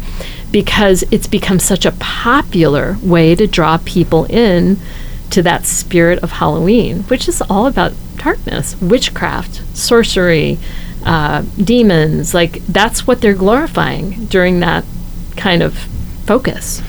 because 0.50 1.02
it's 1.11 1.26
become 1.26 1.59
such 1.59 1.87
a 1.87 1.92
popular 1.92 2.99
way 3.02 3.35
to 3.35 3.47
draw 3.47 3.78
people 3.78 4.26
in 4.26 4.76
to 5.31 5.42
that 5.42 5.64
spirit 5.64 6.19
of 6.23 6.33
Halloween, 6.33 7.04
which 7.04 7.26
is 7.26 7.42
all 7.49 7.66
about 7.66 7.95
darkness, 8.16 8.81
witchcraft, 8.81 9.62
sorcery, 9.76 10.59
uh, 11.05 11.43
demons. 11.57 12.35
Like 12.35 12.65
that's 12.67 13.07
what 13.07 13.21
they're 13.21 13.35
glorifying 13.35 14.27
during 14.27 14.61
that 14.61 14.85
kind 15.37 15.63
of 15.63 15.77
focus. 16.27 16.83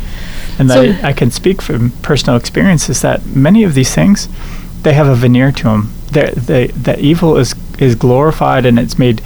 And 0.59 0.69
So- 0.69 0.83
I, 0.83 1.09
I 1.09 1.13
can 1.13 1.31
speak 1.31 1.61
from 1.61 1.91
personal 2.01 2.35
experience 2.37 2.89
is 2.89 3.01
that 3.01 3.25
many 3.25 3.63
of 3.63 3.73
these 3.73 3.93
things, 3.93 4.27
they 4.83 4.93
have 4.93 5.07
a 5.07 5.15
veneer 5.15 5.51
to 5.51 5.63
them. 5.63 5.93
They, 6.11 6.67
that 6.67 6.99
evil 6.99 7.37
is, 7.37 7.55
is 7.79 7.95
glorified 7.95 8.65
and 8.67 8.77
it's 8.77 8.99
made 8.99 9.21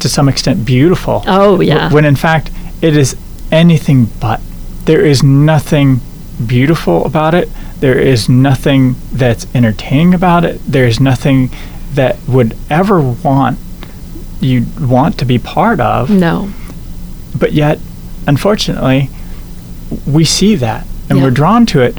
to 0.00 0.08
some 0.08 0.28
extent 0.28 0.66
beautiful. 0.66 1.22
Oh, 1.26 1.60
yeah. 1.60 1.90
When 1.90 2.04
in 2.04 2.16
fact, 2.16 2.50
it 2.82 2.94
is 2.96 3.16
anything 3.50 4.06
but. 4.20 4.40
There 4.84 5.04
is 5.04 5.22
nothing 5.22 6.00
beautiful 6.46 7.06
about 7.06 7.34
it. 7.34 7.48
There 7.80 7.98
is 7.98 8.28
nothing 8.28 8.96
that's 9.10 9.46
entertaining 9.54 10.12
about 10.12 10.44
it. 10.44 10.60
There 10.66 10.86
is 10.86 11.00
nothing 11.00 11.50
that 11.94 12.18
would 12.28 12.54
ever 12.68 13.00
want 13.00 13.58
you 14.40 14.66
want 14.80 15.18
to 15.18 15.24
be 15.24 15.38
part 15.38 15.80
of 15.80 16.10
No. 16.10 16.50
but 17.38 17.52
yet 17.52 17.78
unfortunately 18.26 19.08
we 20.06 20.24
see 20.24 20.56
that 20.56 20.86
and 21.08 21.18
Yeah. 21.18 21.24
we're 21.24 21.30
drawn 21.30 21.66
to 21.66 21.80
it 21.82 21.96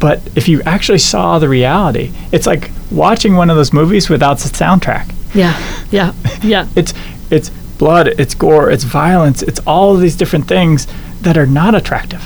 but 0.00 0.20
if 0.34 0.48
you 0.48 0.62
actually 0.62 0.98
saw 0.98 1.38
the 1.38 1.48
reality 1.48 2.12
it's 2.32 2.46
like 2.46 2.70
watching 2.90 3.34
one 3.36 3.50
of 3.50 3.56
those 3.56 3.72
movies 3.72 4.08
without 4.08 4.38
the 4.38 4.48
soundtrack 4.48 5.12
Yeah. 5.34 5.54
Yeah. 5.90 6.12
Yeah. 6.42 6.66
it's 6.76 6.94
it's 7.30 7.50
blood 7.78 8.08
it's 8.08 8.34
gore 8.34 8.70
it's 8.70 8.84
violence 8.84 9.42
it's 9.42 9.58
all 9.66 9.94
of 9.94 10.00
these 10.00 10.16
different 10.16 10.46
things 10.46 10.86
that 11.22 11.36
are 11.36 11.46
not 11.46 11.74
attractive 11.74 12.22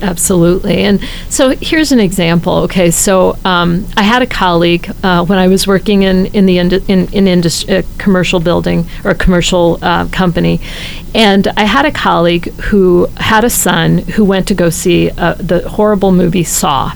Absolutely. 0.00 0.84
And 0.84 1.00
so 1.28 1.50
here's 1.60 1.90
an 1.90 1.98
example. 1.98 2.54
Okay, 2.58 2.90
so 2.90 3.36
um, 3.44 3.86
I 3.96 4.02
had 4.02 4.22
a 4.22 4.26
colleague 4.26 4.90
uh, 5.02 5.24
when 5.24 5.38
I 5.38 5.48
was 5.48 5.66
working 5.66 6.02
in 6.02 6.26
in 6.26 6.46
the 6.46 6.58
in 6.58 7.08
in 7.12 7.26
indus- 7.26 7.68
uh, 7.68 7.82
commercial 7.98 8.38
building 8.38 8.86
or 9.04 9.14
commercial 9.14 9.78
uh, 9.82 10.06
company, 10.08 10.60
and 11.14 11.48
I 11.56 11.64
had 11.64 11.84
a 11.84 11.90
colleague 11.90 12.52
who 12.70 13.06
had 13.16 13.42
a 13.42 13.50
son 13.50 13.98
who 13.98 14.24
went 14.24 14.46
to 14.48 14.54
go 14.54 14.70
see 14.70 15.10
uh, 15.10 15.34
the 15.34 15.68
horrible 15.68 16.12
movie 16.12 16.44
Saw. 16.44 16.94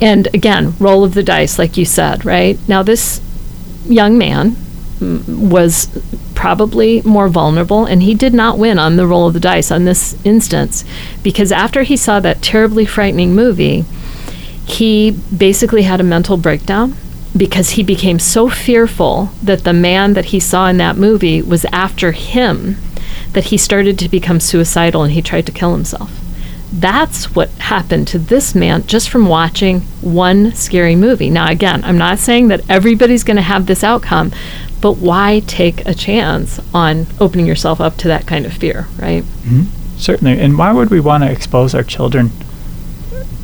And 0.00 0.28
again, 0.28 0.74
roll 0.78 1.04
of 1.04 1.14
the 1.14 1.22
dice, 1.22 1.58
like 1.58 1.76
you 1.76 1.84
said, 1.84 2.24
right? 2.24 2.58
Now 2.68 2.82
this 2.82 3.20
young 3.86 4.16
man 4.16 4.56
was 5.00 5.88
probably 6.34 7.02
more 7.02 7.28
vulnerable, 7.28 7.84
and 7.84 8.02
he 8.02 8.14
did 8.14 8.34
not 8.34 8.58
win 8.58 8.78
on 8.78 8.96
the 8.96 9.06
roll 9.06 9.26
of 9.26 9.34
the 9.34 9.40
dice 9.40 9.70
on 9.70 9.84
this 9.84 10.16
instance 10.24 10.84
because 11.22 11.52
after 11.52 11.82
he 11.82 11.96
saw 11.96 12.20
that 12.20 12.42
terribly 12.42 12.84
frightening 12.84 13.34
movie, 13.34 13.84
he 14.64 15.10
basically 15.36 15.82
had 15.82 16.00
a 16.00 16.04
mental 16.04 16.36
breakdown 16.36 16.94
because 17.36 17.70
he 17.70 17.82
became 17.82 18.18
so 18.18 18.48
fearful 18.48 19.30
that 19.42 19.64
the 19.64 19.72
man 19.72 20.14
that 20.14 20.26
he 20.26 20.40
saw 20.40 20.66
in 20.68 20.76
that 20.78 20.96
movie 20.96 21.40
was 21.40 21.64
after 21.66 22.12
him 22.12 22.76
that 23.32 23.44
he 23.44 23.56
started 23.56 23.98
to 23.98 24.08
become 24.08 24.40
suicidal 24.40 25.02
and 25.02 25.12
he 25.12 25.22
tried 25.22 25.46
to 25.46 25.52
kill 25.52 25.72
himself. 25.72 26.10
That's 26.72 27.34
what 27.34 27.48
happened 27.50 28.08
to 28.08 28.18
this 28.18 28.54
man 28.54 28.86
just 28.86 29.08
from 29.08 29.26
watching 29.26 29.80
one 30.02 30.52
scary 30.52 30.96
movie. 30.96 31.30
Now, 31.30 31.50
again, 31.50 31.82
I'm 31.84 31.96
not 31.98 32.18
saying 32.18 32.48
that 32.48 32.68
everybody's 32.68 33.24
going 33.24 33.36
to 33.36 33.42
have 33.42 33.66
this 33.66 33.82
outcome, 33.82 34.32
but 34.80 34.92
why 34.92 35.42
take 35.46 35.84
a 35.86 35.94
chance 35.94 36.60
on 36.72 37.06
opening 37.20 37.46
yourself 37.46 37.80
up 37.80 37.96
to 37.98 38.08
that 38.08 38.26
kind 38.26 38.46
of 38.46 38.52
fear, 38.52 38.86
right? 38.98 39.22
Mm-hmm. 39.22 39.98
certainly. 39.98 40.38
And 40.38 40.56
why 40.56 40.72
would 40.72 40.90
we 40.90 41.00
want 41.00 41.24
to 41.24 41.30
expose 41.30 41.74
our 41.74 41.82
children 41.82 42.30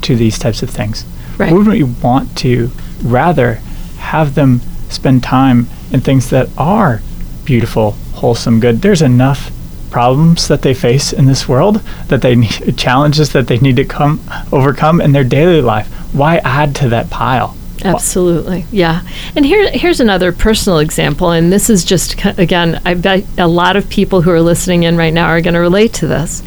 to 0.03 0.17
these 0.17 0.39
types 0.39 0.63
of 0.63 0.71
things? 0.71 1.05
Right. 1.37 1.53
wouldn't 1.53 1.75
we 1.75 1.83
want 1.83 2.39
to 2.39 2.71
rather 3.03 3.55
have 3.99 4.37
them 4.37 4.61
spend 4.89 5.25
time 5.25 5.67
in 5.91 6.01
things 6.01 6.31
that 6.31 6.49
are 6.57 7.03
beautiful 7.45 7.93
wholesome 8.15 8.61
good? 8.61 8.83
There's 8.83 9.03
enough 9.03 9.51
problems 9.91 10.49
that 10.49 10.63
they 10.63 10.75
face 10.75 11.13
in 11.13 11.27
this 11.27 11.49
world 11.49 11.77
that 12.09 12.23
they 12.23 12.35
need 12.35 12.77
challenges 12.77 13.33
that 13.33 13.47
they 13.49 13.59
need 13.59 13.77
to 13.77 13.85
come 13.85 14.21
overcome 14.53 15.01
in 15.01 15.13
their 15.13 15.25
daily 15.25 15.61
life. 15.61 15.89
Why 16.13 16.39
add 16.39 16.75
to 16.77 16.89
that 16.91 17.11
pile 17.11 17.57
Absolutely, 17.85 18.67
yeah. 18.73 19.03
And 19.37 19.45
here, 19.45 19.71
here's 19.71 20.01
another 20.01 20.33
personal 20.33 20.79
example, 20.79 21.31
and 21.31 21.53
this 21.53 21.69
is 21.69 21.85
just 21.85 22.17
again, 22.39 22.81
I 22.85 22.95
bet 22.95 23.25
a 23.37 23.47
lot 23.47 23.77
of 23.77 23.89
people 23.89 24.23
who 24.23 24.31
are 24.31 24.41
listening 24.41 24.85
in 24.85 24.97
right 24.97 25.13
now 25.13 25.27
are 25.27 25.41
going 25.41 25.55
to 25.55 25.61
relate 25.61 25.93
to 25.95 26.07
this. 26.07 26.43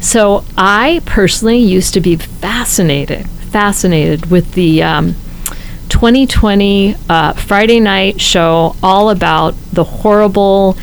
So, 0.00 0.44
I 0.56 1.00
personally 1.06 1.58
used 1.58 1.94
to 1.94 2.00
be 2.00 2.16
fascinated, 2.16 3.26
fascinated 3.28 4.30
with 4.30 4.52
the 4.52 4.82
um, 4.82 5.14
2020 5.88 6.96
uh, 7.08 7.32
Friday 7.34 7.78
night 7.78 8.20
show, 8.20 8.76
all 8.82 9.10
about 9.10 9.54
the 9.72 9.84
horrible 9.84 10.76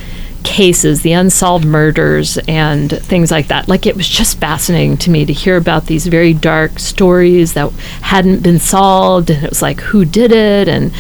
cases, 0.44 1.02
the 1.02 1.14
unsolved 1.14 1.66
murders, 1.66 2.38
and 2.48 2.92
things 2.92 3.32
like 3.32 3.48
that. 3.48 3.68
Like 3.68 3.86
it 3.86 3.96
was 3.96 4.08
just 4.08 4.40
fascinating 4.40 4.98
to 4.98 5.10
me 5.10 5.26
to 5.26 5.34
hear 5.34 5.58
about 5.58 5.86
these 5.86 6.08
very 6.08 6.34
dark 6.34 6.80
stories 6.80 7.54
that 7.54 7.72
hadn't 8.02 8.44
been 8.44 8.60
solved, 8.60 9.30
and 9.30 9.44
it 9.44 9.50
was 9.50 9.62
like 9.62 9.80
who 9.82 10.06
did 10.06 10.32
it, 10.32 10.68
and 10.68 10.92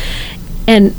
and 0.67 0.95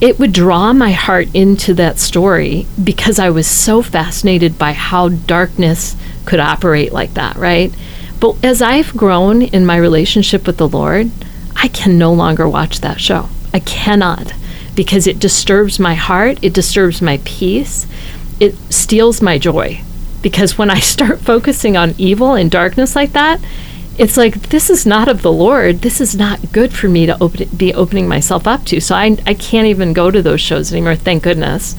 it 0.00 0.18
would 0.18 0.32
draw 0.32 0.72
my 0.72 0.92
heart 0.92 1.28
into 1.34 1.74
that 1.74 1.98
story 1.98 2.66
because 2.82 3.18
I 3.18 3.30
was 3.30 3.46
so 3.46 3.82
fascinated 3.82 4.58
by 4.58 4.72
how 4.72 5.10
darkness 5.10 5.94
could 6.24 6.40
operate 6.40 6.92
like 6.92 7.14
that, 7.14 7.36
right? 7.36 7.74
But 8.18 8.42
as 8.42 8.62
I've 8.62 8.96
grown 8.96 9.42
in 9.42 9.66
my 9.66 9.76
relationship 9.76 10.46
with 10.46 10.56
the 10.56 10.68
Lord, 10.68 11.10
I 11.56 11.68
can 11.68 11.98
no 11.98 12.12
longer 12.12 12.48
watch 12.48 12.80
that 12.80 13.00
show. 13.00 13.28
I 13.52 13.60
cannot 13.60 14.32
because 14.80 15.06
it 15.06 15.18
disturbs 15.18 15.78
my 15.78 15.92
heart, 15.92 16.38
it 16.40 16.54
disturbs 16.54 17.02
my 17.02 17.20
peace, 17.26 17.86
it 18.40 18.56
steals 18.72 19.20
my 19.20 19.36
joy. 19.36 19.78
Because 20.22 20.56
when 20.56 20.70
I 20.70 20.80
start 20.94 21.18
focusing 21.18 21.76
on 21.76 21.94
evil 21.98 22.32
and 22.32 22.50
darkness 22.50 22.96
like 22.96 23.12
that, 23.12 23.42
it's 23.98 24.16
like 24.16 24.48
this 24.48 24.70
is 24.70 24.86
not 24.86 25.06
of 25.06 25.20
the 25.20 25.30
Lord. 25.30 25.82
This 25.82 26.00
is 26.00 26.16
not 26.16 26.50
good 26.52 26.72
for 26.72 26.88
me 26.88 27.04
to 27.04 27.22
open, 27.22 27.50
be 27.54 27.74
opening 27.74 28.08
myself 28.08 28.46
up 28.46 28.64
to. 28.64 28.80
So 28.80 28.94
I, 28.94 29.18
I 29.26 29.34
can't 29.34 29.66
even 29.66 29.92
go 29.92 30.10
to 30.10 30.22
those 30.22 30.40
shows 30.40 30.72
anymore. 30.72 30.96
Thank 30.96 31.24
goodness. 31.24 31.76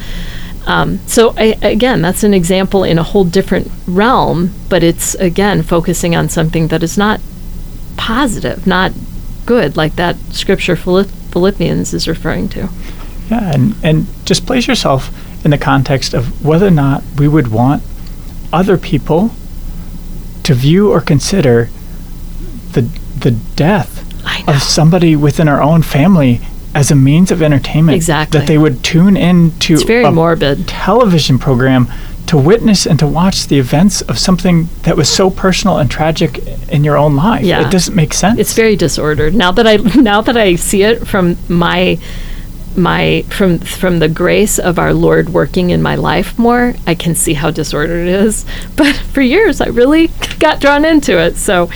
Um, 0.68 1.00
so 1.08 1.34
I, 1.36 1.58
again, 1.64 2.04
that's 2.04 2.24
an 2.24 2.36
example 2.36 2.84
in 2.84 3.00
a 3.00 3.04
whole 3.04 3.24
different 3.24 3.72
realm, 3.88 4.54
but 4.70 4.84
it's 4.84 5.16
again 5.16 5.64
focusing 5.64 6.16
on 6.16 6.30
something 6.30 6.68
that 6.68 6.84
is 6.84 7.00
not 7.00 7.20
positive, 7.98 8.68
not 8.68 8.92
good, 9.48 9.76
like 9.76 9.96
that 9.96 10.18
scripture 10.30 10.76
Philipp- 10.76 11.10
Philippians 11.32 11.94
is 11.94 12.08
referring 12.08 12.50
to. 12.50 12.70
Yeah, 13.30 13.52
and, 13.54 13.76
and 13.84 14.08
just 14.26 14.46
place 14.46 14.68
yourself 14.68 15.10
in 15.46 15.52
the 15.52 15.58
context 15.58 16.14
of 16.14 16.46
whether 16.46 16.68
or 16.68 16.72
not 16.72 17.04
we 17.18 17.28
would 17.28 17.48
want 17.48 17.82
other 18.52 18.78
people 18.78 19.32
to 20.44 20.54
view 20.54 20.92
or 20.92 21.02
consider 21.02 21.70
the 22.74 22.82
the 23.18 23.32
death 23.56 24.00
of 24.48 24.62
somebody 24.62 25.16
within 25.16 25.48
our 25.48 25.62
own 25.62 25.82
family 25.82 26.42
as 26.74 26.90
a 26.92 26.96
means 26.96 27.32
of 27.32 27.42
entertainment. 27.42 27.96
Exactly. 27.96 28.40
That 28.40 28.48
they 28.48 28.58
would 28.58 28.84
tune 28.84 29.18
in 29.18 29.52
to 29.60 29.74
It's 29.76 29.84
very 29.84 30.04
a 30.04 30.12
morbid. 30.12 30.68
television 30.68 31.38
program 31.38 31.88
to 32.32 32.38
witness 32.38 32.86
and 32.86 32.98
to 32.98 33.06
watch 33.06 33.48
the 33.48 33.60
events 33.60 34.02
of 34.04 34.18
something 34.18 34.70
that 34.84 34.96
was 34.96 35.10
so 35.10 35.30
personal 35.30 35.80
and 35.80 35.92
tragic 35.92 36.38
in 36.70 36.82
your 36.82 36.96
own 36.96 37.14
life. 37.14 37.44
Yeah. 37.44 37.68
It 37.68 37.70
doesn't 37.70 37.94
make 37.94 38.14
sense. 38.14 38.40
It's 38.40 38.54
very 38.54 38.78
disordered. 38.78 39.36
Now 39.36 39.52
that 39.52 39.68
I 39.68 39.76
now 40.02 40.22
that 40.22 40.38
I 40.38 40.56
see 40.56 40.84
it 40.84 41.06
from 41.06 41.36
my 41.50 42.00
my 42.74 43.26
from 43.28 43.60
from 43.60 44.00
the 44.00 44.08
grace 44.08 44.60
of 44.60 44.80
our 44.80 44.94
Lord 44.94 45.28
working 45.28 45.72
in 45.72 45.82
my 45.82 45.96
life 45.96 46.40
more, 46.40 46.74
I 46.88 46.96
can 46.96 47.16
see 47.16 47.34
how 47.34 47.52
disordered 47.52 48.08
it 48.08 48.14
is. 48.14 48.46
But 48.78 48.96
for 48.96 49.20
years, 49.22 49.60
I 49.60 49.66
really 49.66 50.08
got 50.40 50.62
drawn 50.62 50.86
into 50.86 51.20
it. 51.20 51.36
So, 51.36 51.70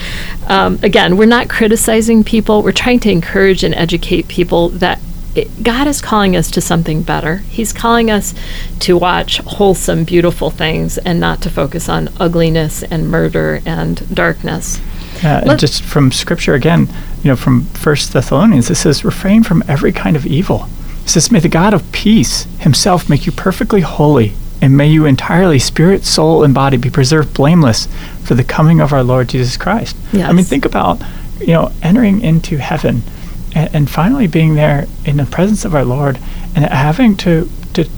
um, 0.46 0.78
again, 0.82 1.18
we're 1.18 1.26
not 1.26 1.50
criticizing 1.50 2.24
people. 2.24 2.62
We're 2.62 2.72
trying 2.72 3.00
to 3.00 3.10
encourage 3.10 3.62
and 3.62 3.74
educate 3.74 4.26
people 4.26 4.70
that 4.70 5.00
it, 5.36 5.62
God 5.62 5.86
is 5.86 6.00
calling 6.00 6.34
us 6.34 6.50
to 6.52 6.60
something 6.60 7.02
better. 7.02 7.36
He's 7.36 7.72
calling 7.72 8.10
us 8.10 8.34
to 8.80 8.96
watch 8.96 9.38
wholesome, 9.38 10.04
beautiful 10.04 10.50
things 10.50 10.98
and 10.98 11.20
not 11.20 11.42
to 11.42 11.50
focus 11.50 11.88
on 11.88 12.08
ugliness 12.18 12.82
and 12.82 13.10
murder 13.10 13.60
and 13.66 14.14
darkness. 14.14 14.80
Yeah, 15.22 15.38
and 15.38 15.48
Let- 15.48 15.60
just 15.60 15.82
from 15.82 16.10
scripture 16.10 16.54
again, 16.54 16.88
you 17.22 17.30
know, 17.30 17.36
from 17.36 17.64
First 17.66 18.12
Thessalonians, 18.12 18.70
it 18.70 18.76
says, 18.76 19.04
refrain 19.04 19.42
from 19.42 19.62
every 19.68 19.92
kind 19.92 20.16
of 20.16 20.26
evil. 20.26 20.68
It 21.04 21.10
says, 21.10 21.30
may 21.30 21.40
the 21.40 21.48
God 21.48 21.74
of 21.74 21.90
peace 21.92 22.44
himself 22.58 23.08
make 23.08 23.26
you 23.26 23.32
perfectly 23.32 23.82
holy, 23.82 24.32
and 24.62 24.76
may 24.76 24.88
you 24.88 25.04
entirely, 25.04 25.58
spirit, 25.58 26.04
soul, 26.04 26.42
and 26.42 26.54
body, 26.54 26.76
be 26.78 26.90
preserved 26.90 27.34
blameless 27.34 27.86
for 28.24 28.34
the 28.34 28.42
coming 28.44 28.80
of 28.80 28.92
our 28.92 29.04
Lord 29.04 29.28
Jesus 29.28 29.56
Christ. 29.56 29.96
I 30.28 30.32
mean, 30.32 30.44
think 30.44 30.64
about, 30.64 31.00
you 31.40 31.48
know, 31.48 31.72
entering 31.82 32.22
into 32.22 32.56
heaven 32.56 33.02
and, 33.56 33.74
and 33.74 33.90
finally 33.90 34.26
being 34.28 34.54
there 34.54 34.86
in 35.04 35.16
the 35.16 35.24
presence 35.24 35.64
of 35.64 35.74
our 35.74 35.84
Lord 35.84 36.18
and 36.54 36.64
having 36.66 37.16
to, 37.18 37.50
to 37.74 37.88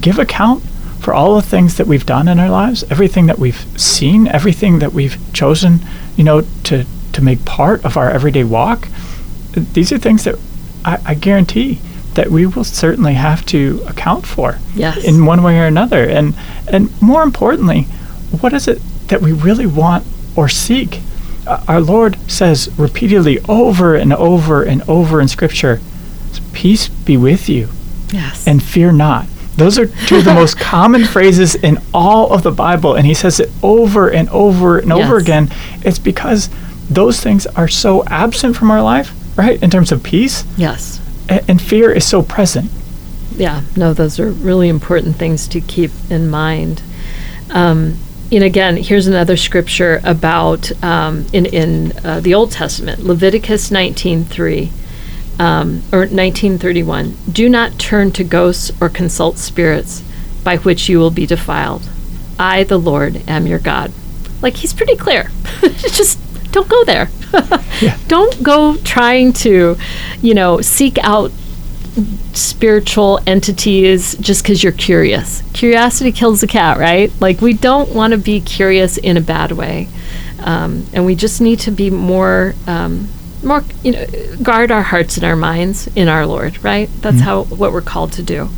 give 0.00 0.18
account 0.18 0.62
for 1.00 1.12
all 1.14 1.34
the 1.36 1.42
things 1.42 1.76
that 1.78 1.86
we've 1.86 2.06
done 2.06 2.28
in 2.28 2.38
our 2.38 2.50
lives, 2.50 2.84
everything 2.90 3.26
that 3.26 3.38
we've 3.38 3.64
seen, 3.80 4.26
everything 4.28 4.78
that 4.80 4.92
we've 4.92 5.16
chosen, 5.32 5.80
you 6.16 6.24
know, 6.24 6.42
to, 6.64 6.84
to 7.12 7.22
make 7.22 7.44
part 7.44 7.84
of 7.84 7.96
our 7.96 8.10
everyday 8.10 8.44
walk. 8.44 8.88
These 9.52 9.92
are 9.92 9.98
things 9.98 10.24
that 10.24 10.36
I, 10.84 10.98
I 11.06 11.14
guarantee 11.14 11.80
that 12.14 12.30
we 12.30 12.46
will 12.46 12.64
certainly 12.64 13.14
have 13.14 13.44
to 13.46 13.82
account 13.86 14.26
for 14.26 14.58
Yes. 14.74 15.04
in 15.04 15.26
one 15.26 15.42
way 15.42 15.58
or 15.58 15.66
another. 15.66 16.04
And 16.04 16.34
and 16.68 16.90
more 17.02 17.22
importantly, 17.22 17.82
what 18.40 18.52
is 18.52 18.66
it 18.68 18.80
that 19.08 19.20
we 19.20 19.32
really 19.32 19.66
want 19.66 20.04
or 20.34 20.48
seek? 20.48 21.00
Our 21.68 21.80
Lord 21.80 22.16
says 22.30 22.68
repeatedly 22.78 23.38
over 23.48 23.94
and 23.94 24.12
over 24.12 24.62
and 24.62 24.82
over 24.88 25.20
in 25.20 25.28
Scripture, 25.28 25.80
"Peace 26.52 26.88
be 26.88 27.16
with 27.16 27.48
you, 27.48 27.68
Yes. 28.12 28.46
and 28.46 28.62
fear 28.62 28.92
not." 28.92 29.26
Those 29.56 29.78
are 29.78 29.86
two 29.86 30.16
of 30.16 30.24
the 30.24 30.34
most 30.34 30.58
common 30.74 31.04
phrases 31.04 31.54
in 31.54 31.78
all 31.94 32.32
of 32.32 32.42
the 32.42 32.50
Bible, 32.50 32.94
and 32.94 33.06
He 33.06 33.14
says 33.14 33.40
it 33.40 33.50
over 33.62 34.08
and 34.08 34.28
over 34.30 34.78
and 34.78 34.92
over 34.92 35.16
again. 35.16 35.48
It's 35.82 35.98
because 35.98 36.48
those 36.90 37.20
things 37.20 37.46
are 37.56 37.68
so 37.68 38.04
absent 38.06 38.54
from 38.56 38.70
our 38.70 38.82
life, 38.82 39.12
right? 39.36 39.60
In 39.62 39.70
terms 39.70 39.90
of 39.92 40.02
peace, 40.02 40.44
yes. 40.56 41.00
a- 41.28 41.42
and 41.50 41.60
fear 41.60 41.90
is 41.90 42.04
so 42.04 42.22
present. 42.22 42.70
Yeah, 43.36 43.62
no, 43.76 43.92
those 43.92 44.18
are 44.20 44.30
really 44.30 44.68
important 44.68 45.16
things 45.16 45.46
to 45.48 45.60
keep 45.60 45.90
in 46.10 46.28
mind. 46.28 46.82
Um, 47.50 47.96
and 48.32 48.44
again, 48.44 48.76
here's 48.76 49.06
another 49.06 49.36
scripture 49.36 50.00
about 50.04 50.70
um, 50.82 51.26
in 51.32 51.46
in 51.46 51.92
uh, 52.04 52.20
the 52.20 52.34
Old 52.34 52.50
Testament, 52.52 53.04
Leviticus 53.04 53.70
19:3 53.70 54.70
um, 55.38 55.82
or 55.92 56.06
19:31. 56.06 57.14
Do 57.32 57.48
not 57.48 57.78
turn 57.78 58.10
to 58.12 58.24
ghosts 58.24 58.72
or 58.80 58.88
consult 58.88 59.38
spirits, 59.38 60.02
by 60.42 60.56
which 60.58 60.88
you 60.88 60.98
will 60.98 61.10
be 61.10 61.26
defiled. 61.26 61.88
I, 62.38 62.64
the 62.64 62.78
Lord, 62.78 63.22
am 63.28 63.46
your 63.46 63.58
God. 63.58 63.92
Like 64.42 64.56
he's 64.56 64.74
pretty 64.74 64.96
clear. 64.96 65.30
Just 65.78 66.18
don't 66.52 66.68
go 66.68 66.84
there. 66.84 67.10
Yeah. 67.80 67.98
Don't 68.08 68.42
go 68.42 68.76
trying 68.78 69.34
to, 69.34 69.76
you 70.22 70.34
know, 70.34 70.60
seek 70.62 70.96
out 70.98 71.30
spiritual 72.32 73.20
entities 73.26 74.16
just 74.18 74.42
because 74.42 74.62
you're 74.62 74.72
curious. 74.72 75.42
Curiosity 75.52 76.12
kills 76.12 76.40
the 76.40 76.46
cat, 76.46 76.78
right? 76.78 77.10
Like, 77.20 77.40
we 77.40 77.54
don't 77.54 77.94
want 77.94 78.12
to 78.12 78.18
be 78.18 78.40
curious 78.40 78.98
in 78.98 79.16
a 79.16 79.20
bad 79.20 79.52
way. 79.52 79.88
Um, 80.40 80.86
and 80.92 81.06
we 81.06 81.14
just 81.14 81.40
need 81.40 81.60
to 81.60 81.70
be 81.70 81.90
more, 81.90 82.54
um, 82.66 83.08
more, 83.42 83.64
you 83.82 83.92
know, 83.92 84.06
guard 84.42 84.70
our 84.70 84.82
hearts 84.82 85.16
and 85.16 85.24
our 85.24 85.36
minds 85.36 85.88
in 85.96 86.08
our 86.08 86.26
Lord, 86.26 86.62
right? 86.62 86.90
That's 87.00 87.20
how, 87.20 87.44
what 87.44 87.72
we're 87.72 87.80
called 87.80 88.12
to 88.12 88.22
do. 88.22 88.50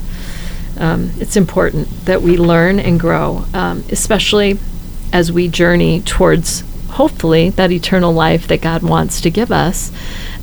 Um, 0.79 1.11
it's 1.19 1.37
important 1.37 1.89
that 2.07 2.23
we 2.23 2.37
learn 2.37 2.79
and 2.79 2.99
grow, 3.01 3.45
um, 3.55 3.85
especially 3.91 4.59
as 5.13 5.33
we 5.33 5.49
journey 5.49 6.03
towards 6.03 6.63
hopefully 6.91 7.51
that 7.51 7.73
eternal 7.73 8.13
life 8.13 8.47
that 8.49 8.61
God 8.61 8.83
wants 8.83 9.21
to 9.21 9.31
give 9.31 9.53
us. 9.53 9.93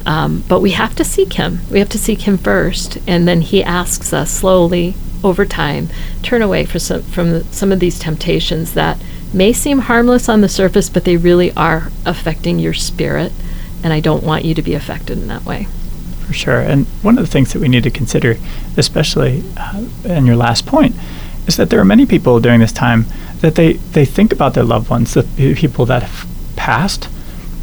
Um, 0.05 0.43
but 0.47 0.61
we 0.61 0.71
have 0.71 0.95
to 0.95 1.03
seek 1.03 1.33
Him. 1.33 1.59
We 1.71 1.79
have 1.79 1.89
to 1.89 1.97
seek 1.97 2.21
Him 2.21 2.37
first, 2.37 2.97
and 3.07 3.27
then 3.27 3.41
He 3.41 3.63
asks 3.63 4.13
us 4.13 4.31
slowly 4.31 4.95
over 5.23 5.45
time 5.45 5.89
turn 6.21 6.41
away 6.41 6.65
some, 6.65 7.01
from 7.01 7.31
the, 7.31 7.43
some 7.45 7.71
of 7.71 7.79
these 7.79 7.97
temptations 7.97 8.75
that 8.75 9.01
may 9.33 9.51
seem 9.51 9.79
harmless 9.79 10.29
on 10.29 10.41
the 10.41 10.49
surface, 10.49 10.89
but 10.89 11.03
they 11.03 11.17
really 11.17 11.51
are 11.53 11.89
affecting 12.05 12.59
your 12.59 12.73
spirit. 12.73 13.31
And 13.83 13.91
I 13.91 13.99
don't 13.99 14.23
want 14.23 14.45
you 14.45 14.53
to 14.53 14.61
be 14.61 14.73
affected 14.73 15.17
in 15.17 15.27
that 15.27 15.43
way. 15.43 15.67
For 16.25 16.33
sure. 16.33 16.59
And 16.59 16.85
one 17.01 17.17
of 17.17 17.25
the 17.25 17.31
things 17.31 17.53
that 17.53 17.59
we 17.59 17.67
need 17.67 17.83
to 17.83 17.91
consider, 17.91 18.37
especially 18.77 19.43
uh, 19.57 19.85
in 20.03 20.25
your 20.25 20.35
last 20.35 20.65
point, 20.65 20.95
is 21.47 21.57
that 21.57 21.69
there 21.69 21.79
are 21.79 21.85
many 21.85 22.05
people 22.05 22.39
during 22.39 22.61
this 22.61 22.71
time 22.71 23.05
that 23.41 23.55
they, 23.55 23.73
they 23.73 24.05
think 24.05 24.33
about 24.33 24.53
their 24.53 24.63
loved 24.63 24.89
ones, 24.89 25.13
the 25.13 25.23
people 25.55 25.85
that 25.85 26.03
have 26.03 26.34
passed, 26.69 27.07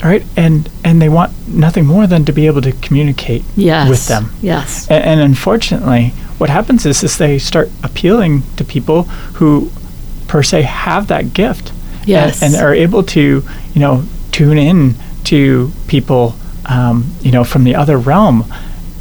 right? 0.04 0.24
And 0.36 0.68
and 0.84 1.00
they 1.02 1.08
want 1.08 1.30
nothing 1.48 1.84
more 1.94 2.06
than 2.06 2.24
to 2.24 2.32
be 2.32 2.46
able 2.50 2.62
to 2.62 2.72
communicate 2.86 3.42
Yes. 3.56 3.88
with 3.88 4.06
them. 4.08 4.24
Yes. 4.40 4.86
A- 4.90 5.06
And, 5.10 5.20
unfortunately, 5.20 6.04
what 6.38 6.50
happens 6.50 6.86
is, 6.86 7.02
is 7.02 7.16
they 7.16 7.38
start 7.38 7.68
appealing 7.82 8.42
to 8.56 8.64
people 8.64 9.02
who, 9.38 9.70
per 10.28 10.42
se, 10.42 10.62
have 10.62 11.06
that 11.06 11.24
gift, 11.34 11.66
and- 11.70 12.08
Yes. 12.08 12.42
and, 12.42 12.54
are 12.56 12.74
able 12.86 13.02
to, 13.16 13.20
you 13.74 13.80
know, 13.84 14.02
tune 14.32 14.58
in 14.58 14.94
to 15.24 15.70
people, 15.86 16.34
um, 16.66 16.96
you 17.22 17.30
know, 17.30 17.44
from 17.44 17.64
the 17.64 17.74
other 17.82 17.96
realm. 17.98 18.44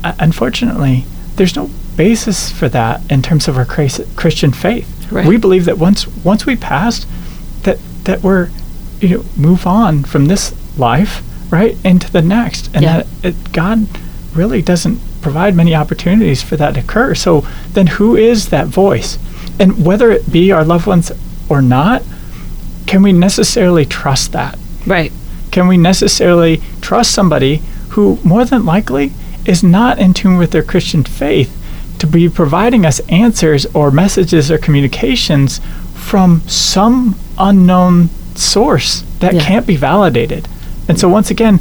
Uh, 0.04 0.14
unfortunately, 0.20 1.06
there's 1.36 1.56
no 1.56 1.70
basis 1.98 2.50
for 2.52 2.70
that 2.70 3.02
in 3.10 3.22
terms 3.22 3.48
of 3.48 3.58
our 3.58 3.66
Chris- 3.66 4.02
Christian 4.16 4.52
faith. 4.52 4.88
Right. 5.12 5.28
We 5.28 5.38
believe 5.38 5.66
that 5.66 5.78
once 5.78 6.08
once 6.24 6.46
we 6.50 6.56
passed, 6.56 7.06
that 7.64 7.78
that 8.06 8.24
we're, 8.24 8.48
you 9.02 9.18
know, 9.18 9.26
move 9.36 9.68
on 9.68 10.04
from 10.04 10.26
this 10.26 10.54
life, 10.78 11.22
right, 11.52 11.76
into 11.84 12.10
the 12.12 12.22
next, 12.22 12.70
and 12.74 12.84
Yeah. 12.84 12.98
that 12.98 13.08
it, 13.24 13.52
God 13.52 13.88
really 14.34 14.62
doesn't 14.62 15.00
provide 15.22 15.56
many 15.56 15.76
opportunities 15.76 16.42
for 16.42 16.56
that 16.58 16.76
to 16.76 16.80
occur. 16.80 17.14
So 17.16 17.46
then, 17.74 17.88
who 17.88 18.16
is 18.16 18.48
that 18.50 18.68
voice? 18.68 19.18
And 19.60 19.84
whether 19.86 20.10
it 20.12 20.32
be 20.32 20.52
our 20.52 20.64
loved 20.64 20.88
ones 20.88 21.12
or 21.50 21.62
not, 21.62 22.04
can 22.88 23.04
we 23.04 23.12
necessarily 23.12 23.86
trust 23.86 24.32
that? 24.32 24.58
Right. 24.88 25.12
Can 25.52 25.68
we 25.68 25.78
necessarily 25.78 26.62
trust 26.80 27.12
somebody 27.12 27.62
who, 27.90 28.18
more 28.24 28.46
than 28.46 28.66
likely, 28.66 29.12
is 29.46 29.64
not 29.64 30.00
in 30.00 30.14
tune 30.14 30.38
with 30.38 30.52
their 30.52 30.64
Christian 30.64 31.04
faith 31.04 31.58
to 32.00 32.08
be 32.08 32.30
providing 32.30 32.86
us 32.86 33.00
answers 33.10 33.66
or 33.76 33.92
messages 33.92 34.50
or 34.50 34.58
communications 34.58 35.60
from 35.94 36.42
some 36.48 37.16
unknown 37.38 38.10
source 38.42 39.04
that 39.20 39.34
Yeah. 39.34 39.42
can't 39.42 39.68
be 39.68 39.76
validated? 39.76 40.48
And 40.88 41.00
so, 41.00 41.08
once 41.10 41.30
again, 41.32 41.60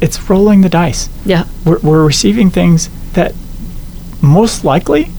it's 0.00 0.28
rolling 0.30 0.60
the 0.60 0.68
dice 0.68 1.08
Yeah. 1.24 1.44
we're, 1.64 1.78
we're 1.78 2.04
receiving 2.06 2.50
things 2.50 2.88
that 3.14 3.34
most 4.20 4.64
likely 4.64 5.10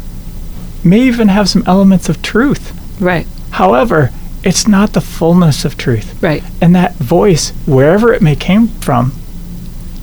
may 0.84 1.00
even 1.02 1.28
have 1.30 1.50
some 1.50 1.64
elements 1.66 2.08
of 2.10 2.22
truth. 2.22 2.74
Right. 3.00 3.28
However, 3.52 4.12
it's 4.44 4.68
not 4.68 4.94
the 4.94 5.02
fullness 5.02 5.66
of 5.66 5.78
truth. 5.78 6.22
Right. 6.22 6.44
And 6.62 6.74
that 6.76 6.96
voice, 6.96 7.52
wherever 7.66 8.14
it 8.14 8.22
may 8.22 8.36
came 8.36 8.68
from, 8.68 9.12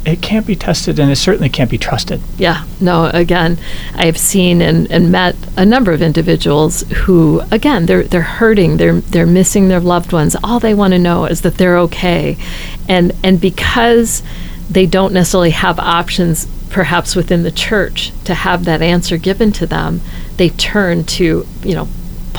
it 0.06 0.22
can't 0.22 0.46
be 0.46 0.54
tested 0.54 1.00
and 1.00 1.10
it 1.10 1.16
certainly 1.16 1.48
can't 1.48 1.70
be 1.70 1.78
trusted. 1.78 2.20
Yeah, 2.38 2.64
no, 2.80 3.06
again, 3.06 3.58
I've 3.94 4.16
seen 4.16 4.62
and, 4.62 4.90
and 4.90 5.10
met 5.10 5.34
a 5.56 5.66
number 5.66 5.92
of 5.92 6.00
individuals 6.00 6.82
who, 6.82 7.42
again, 7.50 7.86
they're 7.86 8.04
they're 8.04 8.22
hurting, 8.22 8.76
they're 8.76 9.00
they're 9.00 9.26
missing 9.26 9.68
their 9.68 9.80
loved 9.80 10.12
ones. 10.12 10.36
All 10.44 10.60
they 10.60 10.74
want 10.74 10.92
to 10.92 10.98
know 10.98 11.24
is 11.24 11.40
that 11.40 11.56
they're 11.56 11.78
okay. 11.78 12.36
And 12.88 13.12
and 13.24 13.40
because 13.40 14.22
they 14.70 14.86
don't 14.86 15.12
necessarily 15.12 15.50
have 15.50 15.78
options 15.80 16.46
perhaps 16.70 17.16
within 17.16 17.42
the 17.42 17.50
church 17.50 18.12
to 18.24 18.34
have 18.34 18.64
that 18.64 18.82
answer 18.82 19.16
given 19.16 19.50
to 19.52 19.66
them, 19.66 20.00
they 20.36 20.50
turn 20.50 21.04
to, 21.04 21.46
you 21.62 21.74
know, 21.74 21.88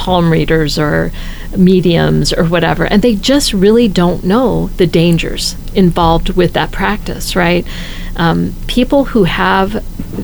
palm 0.07 0.31
readers 0.31 0.79
or 0.79 1.11
mediums 1.57 2.31
or 2.31 2.45
whatever, 2.45 2.85
and 2.85 3.01
they 3.01 3.13
just 3.13 3.51
really 3.51 3.89
don't 3.89 4.23
know 4.23 4.67
the 4.77 4.87
dangers 4.87 5.57
involved 5.75 6.29
with 6.29 6.53
that 6.53 6.71
practice, 6.71 7.35
right? 7.35 7.67
Um, 8.15 8.55
people 8.67 9.03
who 9.11 9.25
have 9.25 9.83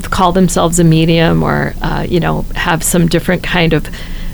call 0.10 0.32
themselves 0.32 0.80
a 0.80 0.86
medium 0.86 1.44
or 1.44 1.74
uh, 1.82 2.06
you 2.08 2.22
know 2.22 2.44
have 2.56 2.82
some 2.82 3.10
different 3.10 3.44
kind 3.44 3.74
of 3.74 3.90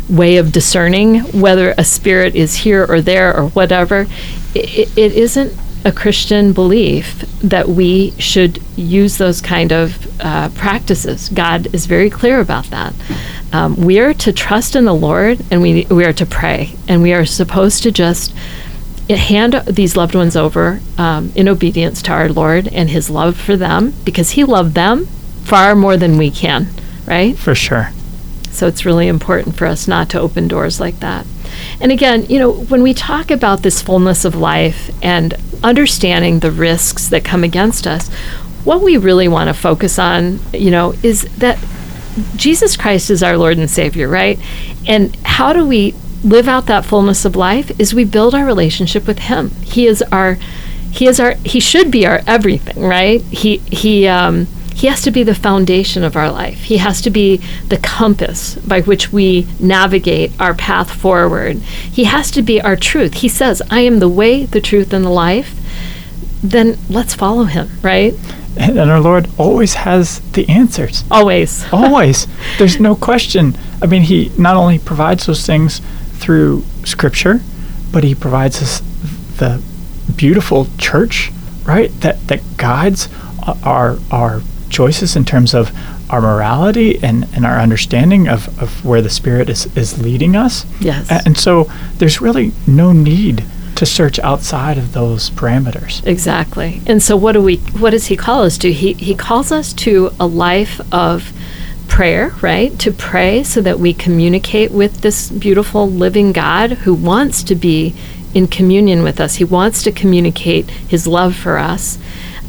way 0.08 0.38
of 0.38 0.52
discerning 0.52 1.22
whether 1.46 1.74
a 1.80 1.84
spirit 1.84 2.36
is 2.36 2.58
here 2.58 2.86
or 2.88 3.02
there 3.02 3.36
or 3.36 3.50
whatever, 3.50 4.06
it, 4.54 4.96
it 4.96 5.14
isn't 5.14 5.52
a 5.84 5.92
Christian 5.92 6.54
belief 6.54 7.22
that 7.42 7.68
we 7.70 8.12
should 8.20 8.62
use 8.76 9.18
those 9.18 9.42
kind 9.42 9.72
of 9.72 10.22
uh, 10.22 10.50
practices. 10.50 11.30
God 11.30 11.74
is 11.74 11.88
very 11.88 12.10
clear 12.10 12.40
about 12.40 12.66
that. 12.66 12.94
Um, 13.52 13.76
we 13.78 14.00
are 14.00 14.14
to 14.14 14.32
trust 14.32 14.76
in 14.76 14.86
the 14.86 14.94
Lord, 14.94 15.44
and 15.50 15.62
we 15.62 15.86
we 15.90 16.06
are 16.06 16.14
to 16.14 16.26
pray, 16.26 16.76
and 16.88 17.02
we 17.02 17.14
are 17.14 17.26
supposed 17.26 17.84
to 17.84 17.92
just 17.92 18.34
hand 19.10 19.54
these 19.66 19.98
loved 19.98 20.14
ones 20.14 20.36
over 20.36 20.80
um, 20.98 21.32
in 21.36 21.48
obedience 21.48 22.02
to 22.04 22.12
our 22.12 22.30
Lord 22.30 22.68
and 22.68 22.90
His 22.90 23.10
love 23.10 23.36
for 23.38 23.58
them, 23.58 23.94
because 24.06 24.32
He 24.32 24.44
loved 24.44 24.76
them 24.76 25.06
far 25.44 25.76
more 25.76 25.98
than 25.98 26.18
we 26.18 26.30
can, 26.30 26.68
right? 27.08 27.36
For 27.36 27.56
sure. 27.56 27.90
So 28.52 28.68
it's 28.68 28.86
really 28.86 29.08
important 29.08 29.56
for 29.56 29.66
us 29.66 29.88
not 29.88 30.10
to 30.10 30.20
open 30.20 30.48
doors 30.48 30.80
like 30.80 31.00
that. 31.00 31.26
And 31.82 31.92
again, 31.92 32.26
you 32.26 32.40
know, 32.40 32.52
when 32.52 32.84
we 32.84 32.94
talk 32.94 33.32
about 33.32 33.64
this 33.64 33.82
fullness 33.82 34.26
of 34.26 34.36
life 34.36 34.92
and 35.04 35.34
understanding 35.64 36.40
the 36.40 36.52
risks 36.52 37.08
that 37.08 37.24
come 37.24 37.44
against 37.44 37.88
us, 37.88 38.10
what 38.64 38.82
we 38.82 38.98
really 38.98 39.28
want 39.28 39.48
to 39.48 39.54
focus 39.54 39.98
on, 39.98 40.40
you 40.54 40.70
know, 40.70 40.94
is 41.02 41.24
that 41.38 41.58
Jesus 42.36 42.78
Christ 42.78 43.10
is 43.10 43.24
our 43.24 43.38
Lord 43.38 43.58
and 43.58 43.70
Savior, 43.70 44.08
right? 44.08 44.40
And 44.88 45.16
how 45.26 45.54
do 45.54 45.66
we 45.66 45.94
live 46.24 46.48
out 46.48 46.66
that 46.66 46.86
fullness 46.86 47.26
of 47.26 47.36
life 47.36 47.78
is 47.80 47.94
we 47.94 48.04
build 48.04 48.36
our 48.36 48.46
relationship 48.46 49.08
with 49.08 49.20
him. 49.20 49.52
He 49.62 49.88
is 49.88 50.02
our 50.12 50.36
he 50.92 51.08
is 51.08 51.20
our 51.20 51.36
he 51.46 51.60
should 51.60 51.92
be 51.92 52.06
our 52.06 52.22
everything, 52.28 52.82
right? 52.82 53.22
He 53.22 53.58
he 53.58 54.08
um 54.08 54.48
he 54.80 54.88
has 54.88 55.02
to 55.02 55.12
be 55.12 55.24
the 55.24 55.36
foundation 55.36 56.06
of 56.06 56.16
our 56.16 56.32
life. 56.32 56.64
He 56.64 56.78
has 56.78 57.02
to 57.02 57.10
be 57.10 57.38
the 57.68 57.78
compass 57.78 58.56
by 58.56 58.80
which 58.80 59.12
we 59.12 59.46
navigate 59.60 60.32
our 60.40 60.54
path 60.54 60.90
forward. 60.90 61.58
He 61.58 62.06
has 62.06 62.32
to 62.32 62.42
be 62.42 62.62
our 62.62 62.78
truth. 62.78 63.16
He 63.16 63.28
says, 63.28 63.62
I 63.70 63.82
am 63.82 64.00
the 64.00 64.08
way, 64.08 64.46
the 64.46 64.62
truth, 64.62 64.94
and 64.94 65.04
the 65.04 65.10
life. 65.10 65.54
Then 66.42 66.78
let's 66.90 67.14
follow 67.14 67.44
him, 67.44 67.70
right? 67.82 68.14
And, 68.58 68.80
our 68.80 69.00
Lord 69.00 69.30
always 69.38 69.76
has 69.76 70.20
the 70.32 70.48
answers. 70.50 71.04
Always. 71.10 71.66
Always. 71.74 72.28
There's 72.58 72.80
no 72.80 72.96
question. 72.96 73.58
I 73.82 73.86
mean, 73.86 74.04
He 74.04 74.32
not 74.38 74.56
only 74.56 74.80
provides 74.80 75.26
those 75.26 75.46
things 75.46 75.82
through 76.14 76.64
Scripture, 76.84 77.42
but 77.92 78.04
He 78.04 78.16
provides 78.16 78.62
us 78.62 78.82
the 79.38 79.64
beautiful 80.16 80.68
church, 80.78 81.32
right? 81.64 81.92
That 82.02 82.28
that 82.28 82.42
guides 82.58 83.08
our 83.64 83.98
our 84.12 84.42
choices 84.70 85.16
in 85.16 85.26
terms 85.26 85.54
of 85.54 85.72
our 86.10 86.22
morality 86.22 86.98
and, 87.04 87.28
and 87.36 87.46
our 87.46 87.60
understanding 87.60 88.28
of, 88.28 88.62
of 88.62 88.84
where 88.84 89.02
the 89.02 89.10
Spirit 89.10 89.50
is, 89.50 89.66
is 89.78 90.02
leading 90.02 90.36
us. 90.36 90.66
Yes. 90.82 91.08
And 91.26 91.38
so 91.38 91.66
there's 91.98 92.20
really 92.20 92.52
no 92.66 92.92
need 92.92 93.44
to 93.80 93.86
search 93.86 94.20
outside 94.20 94.78
of 94.78 94.92
those 94.92 95.30
parameters. 95.30 96.06
Exactly. 96.06 96.82
And 96.86 97.02
so 97.02 97.16
what 97.16 97.32
do 97.32 97.42
we 97.42 97.58
what 97.80 97.92
does 97.92 98.08
he 98.08 98.18
call 98.18 98.44
us 98.44 98.58
to? 98.58 98.74
He 98.74 98.92
he 98.92 99.16
calls 99.16 99.54
us 99.54 99.72
to 99.86 100.12
a 100.20 100.28
life 100.28 100.82
of 100.94 101.32
prayer, 101.88 102.34
right? 102.42 102.78
To 102.80 102.92
pray 102.92 103.42
so 103.42 103.62
that 103.62 103.80
we 103.80 103.94
communicate 103.94 104.72
with 104.72 105.00
this 105.00 105.32
beautiful 105.32 105.90
living 105.90 106.34
God 106.34 106.72
who 106.84 106.94
wants 106.94 107.42
to 107.44 107.56
be 107.56 107.96
in 108.34 108.48
communion 108.48 109.02
with 109.02 109.22
us. 109.22 109.36
He 109.36 109.46
wants 109.46 109.82
to 109.84 109.94
communicate 109.94 110.70
his 110.70 111.08
love 111.08 111.34
for 111.34 111.58
us. 111.58 111.98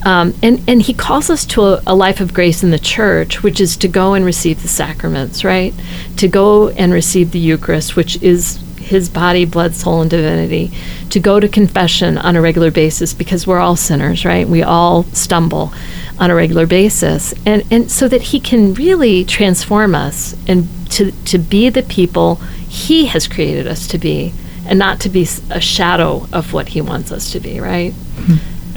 Um, 0.04 0.34
and, 0.42 0.60
and 0.66 0.82
he 0.82 0.94
calls 0.94 1.30
us 1.30 1.44
to 1.46 1.62
a, 1.62 1.82
a 1.86 1.94
life 1.94 2.20
of 2.20 2.34
grace 2.34 2.64
in 2.64 2.70
the 2.70 2.78
church, 2.78 3.44
which 3.44 3.60
is 3.60 3.76
to 3.76 3.86
go 3.86 4.14
and 4.14 4.24
receive 4.24 4.62
the 4.62 4.68
sacraments, 4.68 5.44
right? 5.44 5.74
To 6.16 6.26
go 6.26 6.70
and 6.70 6.92
receive 6.92 7.30
the 7.30 7.38
Eucharist, 7.38 7.94
which 7.94 8.20
is 8.20 8.58
his 8.90 9.09
body, 9.09 9.44
blood, 9.44 9.74
soul, 9.74 10.03
and 10.03 10.11
divinity, 10.11 10.70
to 11.11 11.18
go 11.18 11.40
to 11.40 11.48
confession 11.48 12.18
on 12.18 12.37
a 12.37 12.40
regular 12.40 12.70
basis 12.70 13.14
because 13.14 13.46
we're 13.46 13.59
all 13.59 13.76
sinners, 13.76 14.24
right? 14.24 14.48
We 14.48 14.62
all 14.62 15.05
stumble 15.05 15.72
on 16.18 16.31
a 16.31 16.35
regular 16.35 16.66
basis. 16.66 17.33
And, 17.46 17.64
and 17.70 17.90
so 17.90 18.09
that 18.09 18.20
he 18.20 18.40
can 18.40 18.74
really 18.74 19.24
transform 19.24 19.94
us 19.94 20.35
and 20.46 20.68
to, 20.90 21.12
to 21.26 21.38
be 21.38 21.70
the 21.70 21.85
people 21.85 22.35
he 22.68 23.07
has 23.07 23.26
created 23.26 23.66
us 23.66 23.87
to 23.88 23.98
be 23.98 24.33
and 24.66 24.79
not 24.79 25.00
to 25.00 25.09
be 25.09 25.26
a 25.50 25.61
shadow 25.61 26.26
of 26.33 26.53
what 26.53 26.68
he 26.68 26.81
wants 26.81 27.11
us 27.12 27.33
to 27.33 27.40
be, 27.40 27.61
right? 27.61 27.94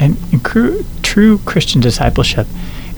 And, 0.00 0.16
and 0.32 0.44
cru- 0.44 0.84
true 1.02 1.38
Christian 1.38 1.80
discipleship 1.80 2.46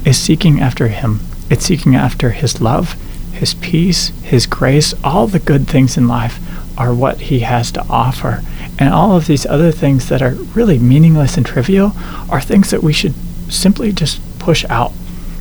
is 0.04 0.18
seeking 0.18 0.60
after 0.60 0.88
Him. 0.88 1.20
It's 1.50 1.64
seeking 1.64 1.94
after 1.94 2.30
His 2.30 2.60
love, 2.60 2.92
His 3.32 3.54
peace, 3.54 4.08
His 4.22 4.46
grace. 4.46 4.94
All 5.04 5.26
the 5.26 5.38
good 5.38 5.66
things 5.66 5.96
in 5.96 6.08
life 6.08 6.38
are 6.76 6.94
what 6.94 7.22
He 7.22 7.40
has 7.40 7.70
to 7.72 7.84
offer. 7.88 8.42
And 8.78 8.92
all 8.92 9.16
of 9.16 9.26
these 9.26 9.46
other 9.46 9.72
things 9.72 10.08
that 10.08 10.22
are 10.22 10.34
really 10.54 10.78
meaningless 10.78 11.36
and 11.36 11.46
trivial 11.46 11.92
are 12.28 12.40
things 12.40 12.70
that 12.70 12.82
we 12.82 12.92
should 12.92 13.14
simply 13.48 13.92
just 13.92 14.20
push 14.38 14.64
out, 14.68 14.92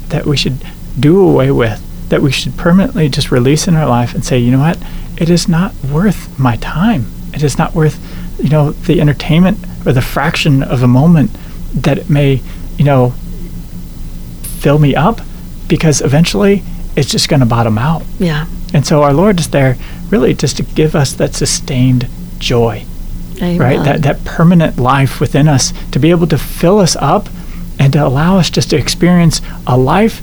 that 0.10 0.26
we 0.26 0.38
should 0.38 0.66
do 1.00 1.28
away 1.28 1.52
with, 1.52 1.82
that 2.10 2.22
we 2.22 2.32
should 2.32 2.56
permanently 2.58 3.10
just 3.10 3.32
release 3.32 3.68
in 3.68 3.76
our 3.76 3.88
life 3.88 4.14
and 4.14 4.24
say, 4.24 4.38
you 4.38 4.52
know 4.52 4.60
what? 4.60 4.78
It 5.18 5.30
is 5.30 5.48
not 5.48 5.74
worth 5.84 6.38
my 6.40 6.58
time. 6.58 7.08
It 7.34 7.44
is 7.44 7.58
not 7.58 7.74
worth, 7.74 8.00
you 8.42 8.50
know, 8.50 8.72
the 8.72 9.02
entertainment 9.02 9.58
or 9.86 9.92
the 9.92 10.02
fraction 10.02 10.64
of 10.64 10.84
a 10.84 10.88
moment 10.88 11.32
that 11.74 11.98
it 11.98 12.10
may, 12.10 12.42
you 12.78 12.86
know, 12.86 13.14
fill 14.44 14.80
me 14.80 14.96
up 14.96 15.22
because 15.68 16.02
eventually 16.02 16.64
it's 16.96 17.10
just 17.10 17.30
going 17.30 17.40
to 17.42 17.46
bottom 17.46 17.78
out. 17.78 18.04
Yeah. 18.20 18.48
And 18.74 18.86
so 18.86 19.04
our 19.04 19.14
Lord 19.14 19.40
is 19.40 19.50
there 19.50 19.78
really 20.10 20.34
just 20.34 20.58
to 20.58 20.64
give 20.64 20.96
us 20.96 21.14
that 21.14 21.34
sustained 21.36 22.08
joy, 22.40 22.86
Amen. 23.38 23.58
right? 23.58 23.84
That 23.84 24.02
that 24.04 24.24
permanent 24.26 24.78
life 24.78 25.20
within 25.20 25.48
us 25.48 25.74
to 25.92 26.00
be 26.00 26.12
able 26.12 26.28
to 26.28 26.38
fill 26.38 26.80
us 26.80 26.96
up 26.98 27.28
and 27.80 27.92
to 27.94 28.06
allow 28.06 28.38
us 28.38 28.50
just 28.50 28.70
to 28.72 28.78
experience 28.78 29.42
a 29.68 29.78
life 29.78 30.22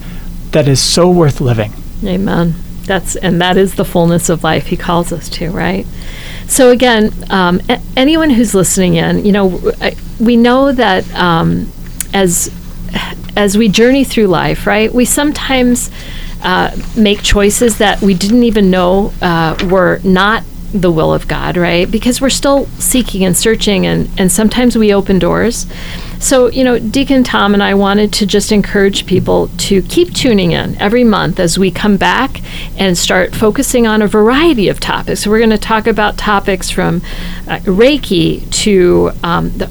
that 0.53 0.69
is 0.69 0.81
so 0.81 1.11
worth 1.11 1.41
living. 1.41 1.73
Amen. 2.05 2.55
That's 2.85 3.15
and 3.17 3.41
that 3.41 3.57
is 3.57 3.75
the 3.77 3.85
fullness 3.85 4.29
of 4.29 4.43
life 4.43 4.67
he 4.67 4.77
calls 4.77 5.13
us 5.13 5.29
to, 5.31 5.51
right? 5.51 5.87
So 6.49 6.71
again, 6.71 7.13
um, 7.31 7.61
a- 7.69 7.81
anyone 7.97 8.31
who's 8.31 8.55
listening 8.55 8.95
in, 8.95 9.25
you 9.25 9.33
know, 9.33 9.61
I- 9.81 9.97
we 10.19 10.37
know 10.37 10.73
that 10.73 11.11
um, 11.15 11.71
as 12.13 12.51
as 13.37 13.57
we 13.57 13.69
journey 13.69 14.05
through 14.05 14.27
life, 14.27 14.67
right? 14.67 14.93
We 14.93 15.05
sometimes 15.05 15.91
uh, 16.43 16.77
make 16.97 17.23
choices 17.23 17.79
that 17.79 18.01
we 18.03 18.15
didn't 18.15 18.43
even 18.43 18.71
know 18.71 19.13
uh, 19.23 19.57
were 19.71 20.01
not 20.05 20.45
the 20.73 20.91
will 20.91 21.13
of 21.13 21.29
God, 21.29 21.57
right? 21.57 21.91
Because 21.91 22.21
we're 22.21 22.31
still 22.31 22.67
seeking 22.79 23.25
and 23.25 23.37
searching, 23.37 23.87
and, 23.87 24.09
and 24.19 24.33
sometimes 24.33 24.77
we 24.77 24.93
open 24.93 25.19
doors. 25.19 25.67
So, 26.19 26.49
you 26.49 26.65
know, 26.65 26.79
Deacon 26.79 27.25
Tom 27.25 27.53
and 27.53 27.63
I 27.63 27.75
wanted 27.75 28.13
to 28.15 28.27
just 28.27 28.53
encourage 28.53 29.07
people 29.07 29.49
to 29.59 29.83
keep 29.83 30.15
tuning 30.15 30.53
in 30.53 30.81
every 30.81 31.05
month 31.05 31.39
as 31.39 31.59
we 31.59 31.71
come 31.71 31.97
back 31.97 32.41
and 32.79 32.97
start 32.97 33.35
focusing 33.35 33.87
on 33.87 34.03
a 34.03 34.07
variety 34.07 34.69
of 34.69 34.81
topics. 34.81 35.21
So, 35.25 35.31
we're 35.31 35.39
going 35.39 35.51
to 35.51 35.59
talk 35.59 35.87
about 35.87 36.17
topics 36.17 36.71
from 36.71 36.97
uh, 37.47 37.59
Reiki 37.65 38.51
to 38.63 39.11
um, 39.23 39.51
the 39.51 39.67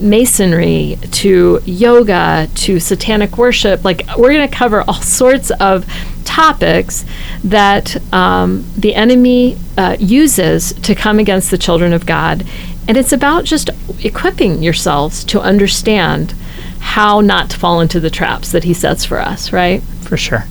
masonry 0.00 0.98
to 1.10 1.60
yoga 1.64 2.48
to 2.54 2.80
satanic 2.80 3.36
worship. 3.38 3.84
Like, 3.84 4.02
we're 4.16 4.32
going 4.32 4.48
to 4.48 4.54
cover 4.54 4.82
all 4.82 4.94
sorts 5.02 5.50
of 5.52 5.86
topics 6.24 7.04
that 7.44 7.96
um, 8.12 8.64
the 8.76 8.94
enemy 8.94 9.56
uh, 9.76 9.96
uses 9.98 10.72
to 10.72 10.94
come 10.94 11.18
against 11.18 11.50
the 11.50 11.58
children 11.58 11.92
of 11.92 12.06
God. 12.06 12.46
And 12.86 12.96
it's 12.96 13.12
about 13.12 13.44
just 13.44 13.70
equipping 14.02 14.62
yourselves 14.62 15.24
to 15.24 15.40
understand 15.40 16.32
how 16.80 17.20
not 17.20 17.50
to 17.50 17.58
fall 17.58 17.80
into 17.80 17.98
the 17.98 18.10
traps 18.10 18.52
that 18.52 18.64
he 18.64 18.74
sets 18.74 19.04
for 19.04 19.18
us, 19.18 19.52
right? 19.52 19.82
For 20.02 20.16
sure. 20.16 20.44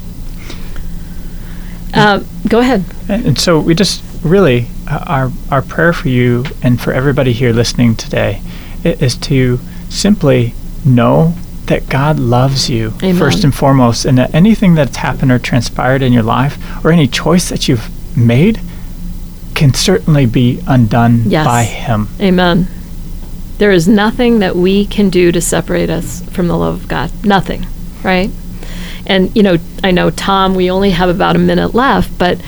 Uh, 1.93 2.23
go 2.47 2.59
ahead. 2.59 2.83
And, 3.07 3.37
so 3.37 3.59
we 3.59 3.75
just 3.75 4.03
really 4.23 4.67
uh, 4.89 5.03
our 5.05 5.31
our 5.51 5.61
prayer 5.61 5.93
for 5.93 6.09
you 6.09 6.45
and 6.63 6.81
for 6.81 6.91
everybody 6.91 7.33
here 7.33 7.53
listening 7.53 7.95
today 7.95 8.41
is 8.85 9.15
to 9.17 9.59
simply 9.89 10.53
know 10.85 11.33
that 11.65 11.87
God 11.89 12.19
loves 12.19 12.69
you 12.69 12.93
Amen. 13.01 13.15
first 13.15 13.43
and 13.43 13.55
foremost, 13.55 14.05
and 14.05 14.17
that 14.17 14.33
anything 14.35 14.75
that's 14.75 14.97
happened 14.97 15.31
or 15.31 15.39
transpired 15.39 16.01
in 16.01 16.11
your 16.11 16.23
life 16.23 16.57
or 16.83 16.91
any 16.91 17.07
choice 17.07 17.49
that 17.49 17.67
you've 17.67 17.89
made 18.17 18.59
can 19.55 19.73
certainly 19.73 20.25
be 20.25 20.61
undone 20.67 21.23
Yes. 21.25 21.45
by 21.45 21.63
Him. 21.63 22.09
Amen. 22.19 22.67
There 23.59 23.71
is 23.71 23.87
nothing 23.87 24.39
that 24.39 24.55
we 24.55 24.85
can 24.85 25.09
do 25.09 25.31
to 25.31 25.39
separate 25.39 25.89
us 25.89 26.21
from 26.31 26.47
the 26.47 26.57
love 26.57 26.81
of 26.83 26.87
God. 26.89 27.11
Nothing, 27.23 27.65
right? 28.03 28.29
And, 29.05 29.33
you 29.35 29.43
know, 29.43 29.57
I 29.83 29.91
know, 29.91 30.09
Tom, 30.09 30.55
we 30.55 30.69
only 30.71 30.91
have 30.91 31.07
about 31.09 31.35
a 31.35 31.39
minute 31.39 31.73
left, 31.73 32.17
but, 32.17 32.39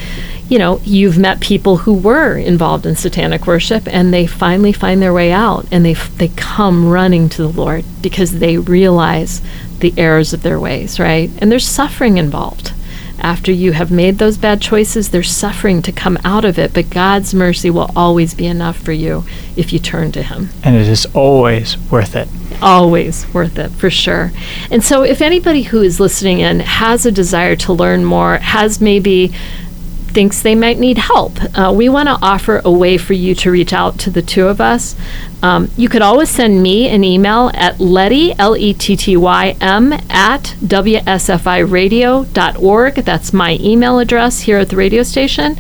you 0.47 0.60
know, 0.60 0.79
you've 0.84 1.17
met 1.17 1.39
people 1.39 1.77
who 1.77 1.93
were 1.93 2.38
involved 2.38 2.86
in 2.86 2.95
satanic 2.95 3.47
worship 3.47 3.88
and 3.88 4.13
they 4.13 4.27
finally 4.27 4.71
find 4.71 5.01
their 5.01 5.13
way 5.13 5.31
out 5.31 5.65
and 5.71 5.84
they, 5.84 5.93
they 5.93 6.27
come 6.29 6.89
running 6.89 7.29
to 7.29 7.41
the 7.41 7.49
Lord 7.49 7.84
because 8.01 8.39
they 8.39 8.58
realize 8.58 9.41
the 9.79 9.93
errors 9.97 10.34
of 10.34 10.43
their 10.43 10.60
ways, 10.60 10.99
right? 10.99 11.31
And 11.39 11.51
there's 11.51 11.67
suffering 11.67 12.17
involved. 12.17 12.73
After 13.19 13.51
you 13.51 13.71
have 13.71 13.91
made 13.91 14.17
those 14.17 14.38
bad 14.38 14.62
choices, 14.62 15.10
there's 15.10 15.31
suffering 15.31 15.81
to 15.84 15.91
come 15.91 16.17
out 16.23 16.45
of 16.45 16.60
it, 16.60 16.73
but 16.73 16.89
God's 16.89 17.34
mercy 17.34 17.69
will 17.69 17.89
always 17.95 18.34
be 18.34 18.45
enough 18.45 18.77
for 18.77 18.91
you 18.91 19.23
if 19.55 19.71
you 19.71 19.79
turn 19.79 20.12
to 20.12 20.21
Him. 20.21 20.49
And 20.63 20.75
it 20.75 20.88
is 20.88 21.08
always 21.08 21.77
worth 21.89 22.15
it. 22.15 22.27
Always 22.62 23.25
worth 23.34 23.58
it, 23.58 23.71
for 23.71 23.89
sure. 23.89 24.31
And 24.69 24.84
so, 24.84 25.03
if 25.03 25.21
anybody 25.21 25.63
who 25.63 25.81
is 25.81 25.99
listening 25.99 26.39
in 26.39 26.60
has 26.60 27.05
a 27.05 27.12
desire 27.12 27.55
to 27.55 27.73
learn 27.73 28.03
more, 28.03 28.38
has 28.38 28.81
maybe 28.81 29.34
thinks 30.15 30.41
they 30.41 30.56
might 30.56 30.80
need 30.80 30.97
help, 30.97 31.34
uh, 31.56 31.71
we 31.75 31.89
want 31.89 32.08
to 32.08 32.17
offer 32.21 32.62
a 32.63 32.71
way 32.71 32.97
for 32.97 33.12
you 33.13 33.36
to 33.36 33.51
reach 33.51 33.73
out 33.73 33.99
to 33.99 34.10
the 34.10 34.21
two 34.21 34.47
of 34.47 34.62
us. 34.62 34.95
Um, 35.43 35.69
you 35.78 35.89
could 35.89 36.01
always 36.01 36.30
send 36.30 36.63
me 36.63 36.88
an 36.88 37.04
email 37.04 37.51
at 37.54 37.82
Letty, 37.82 38.34
L 38.39 38.56
E 38.56 38.73
T 38.73 38.95
T 38.95 39.17
Y 39.17 39.58
M, 39.60 39.91
at 40.10 40.56
WSFIRadio.org. 40.63 42.95
That's 42.95 43.34
my 43.34 43.58
email 43.60 43.99
address 43.99 44.39
here 44.39 44.58
at 44.58 44.69
the 44.69 44.78
radio 44.78 45.04
station. 45.04 45.58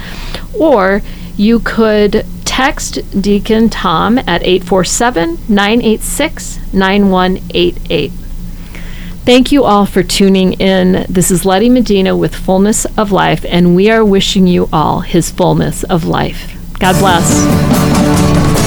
Or 0.57 1.01
you 1.35 1.59
could 1.59 2.25
text 2.45 3.21
Deacon 3.21 3.69
Tom 3.69 4.17
at 4.19 4.41
847 4.41 5.37
986 5.49 6.73
9188. 6.73 8.24
Thank 9.25 9.51
you 9.51 9.63
all 9.63 9.87
for 9.87 10.03
tuning 10.03 10.53
in. 10.53 11.03
This 11.09 11.31
is 11.31 11.45
Letty 11.45 11.67
Medina 11.67 12.15
with 12.15 12.35
Fullness 12.35 12.85
of 12.95 13.11
Life, 13.11 13.43
and 13.49 13.75
we 13.75 13.89
are 13.89 14.05
wishing 14.05 14.45
you 14.45 14.69
all 14.71 14.99
his 14.99 15.31
fullness 15.31 15.83
of 15.83 16.05
life. 16.05 16.55
God 16.77 16.93
bless. 16.99 18.64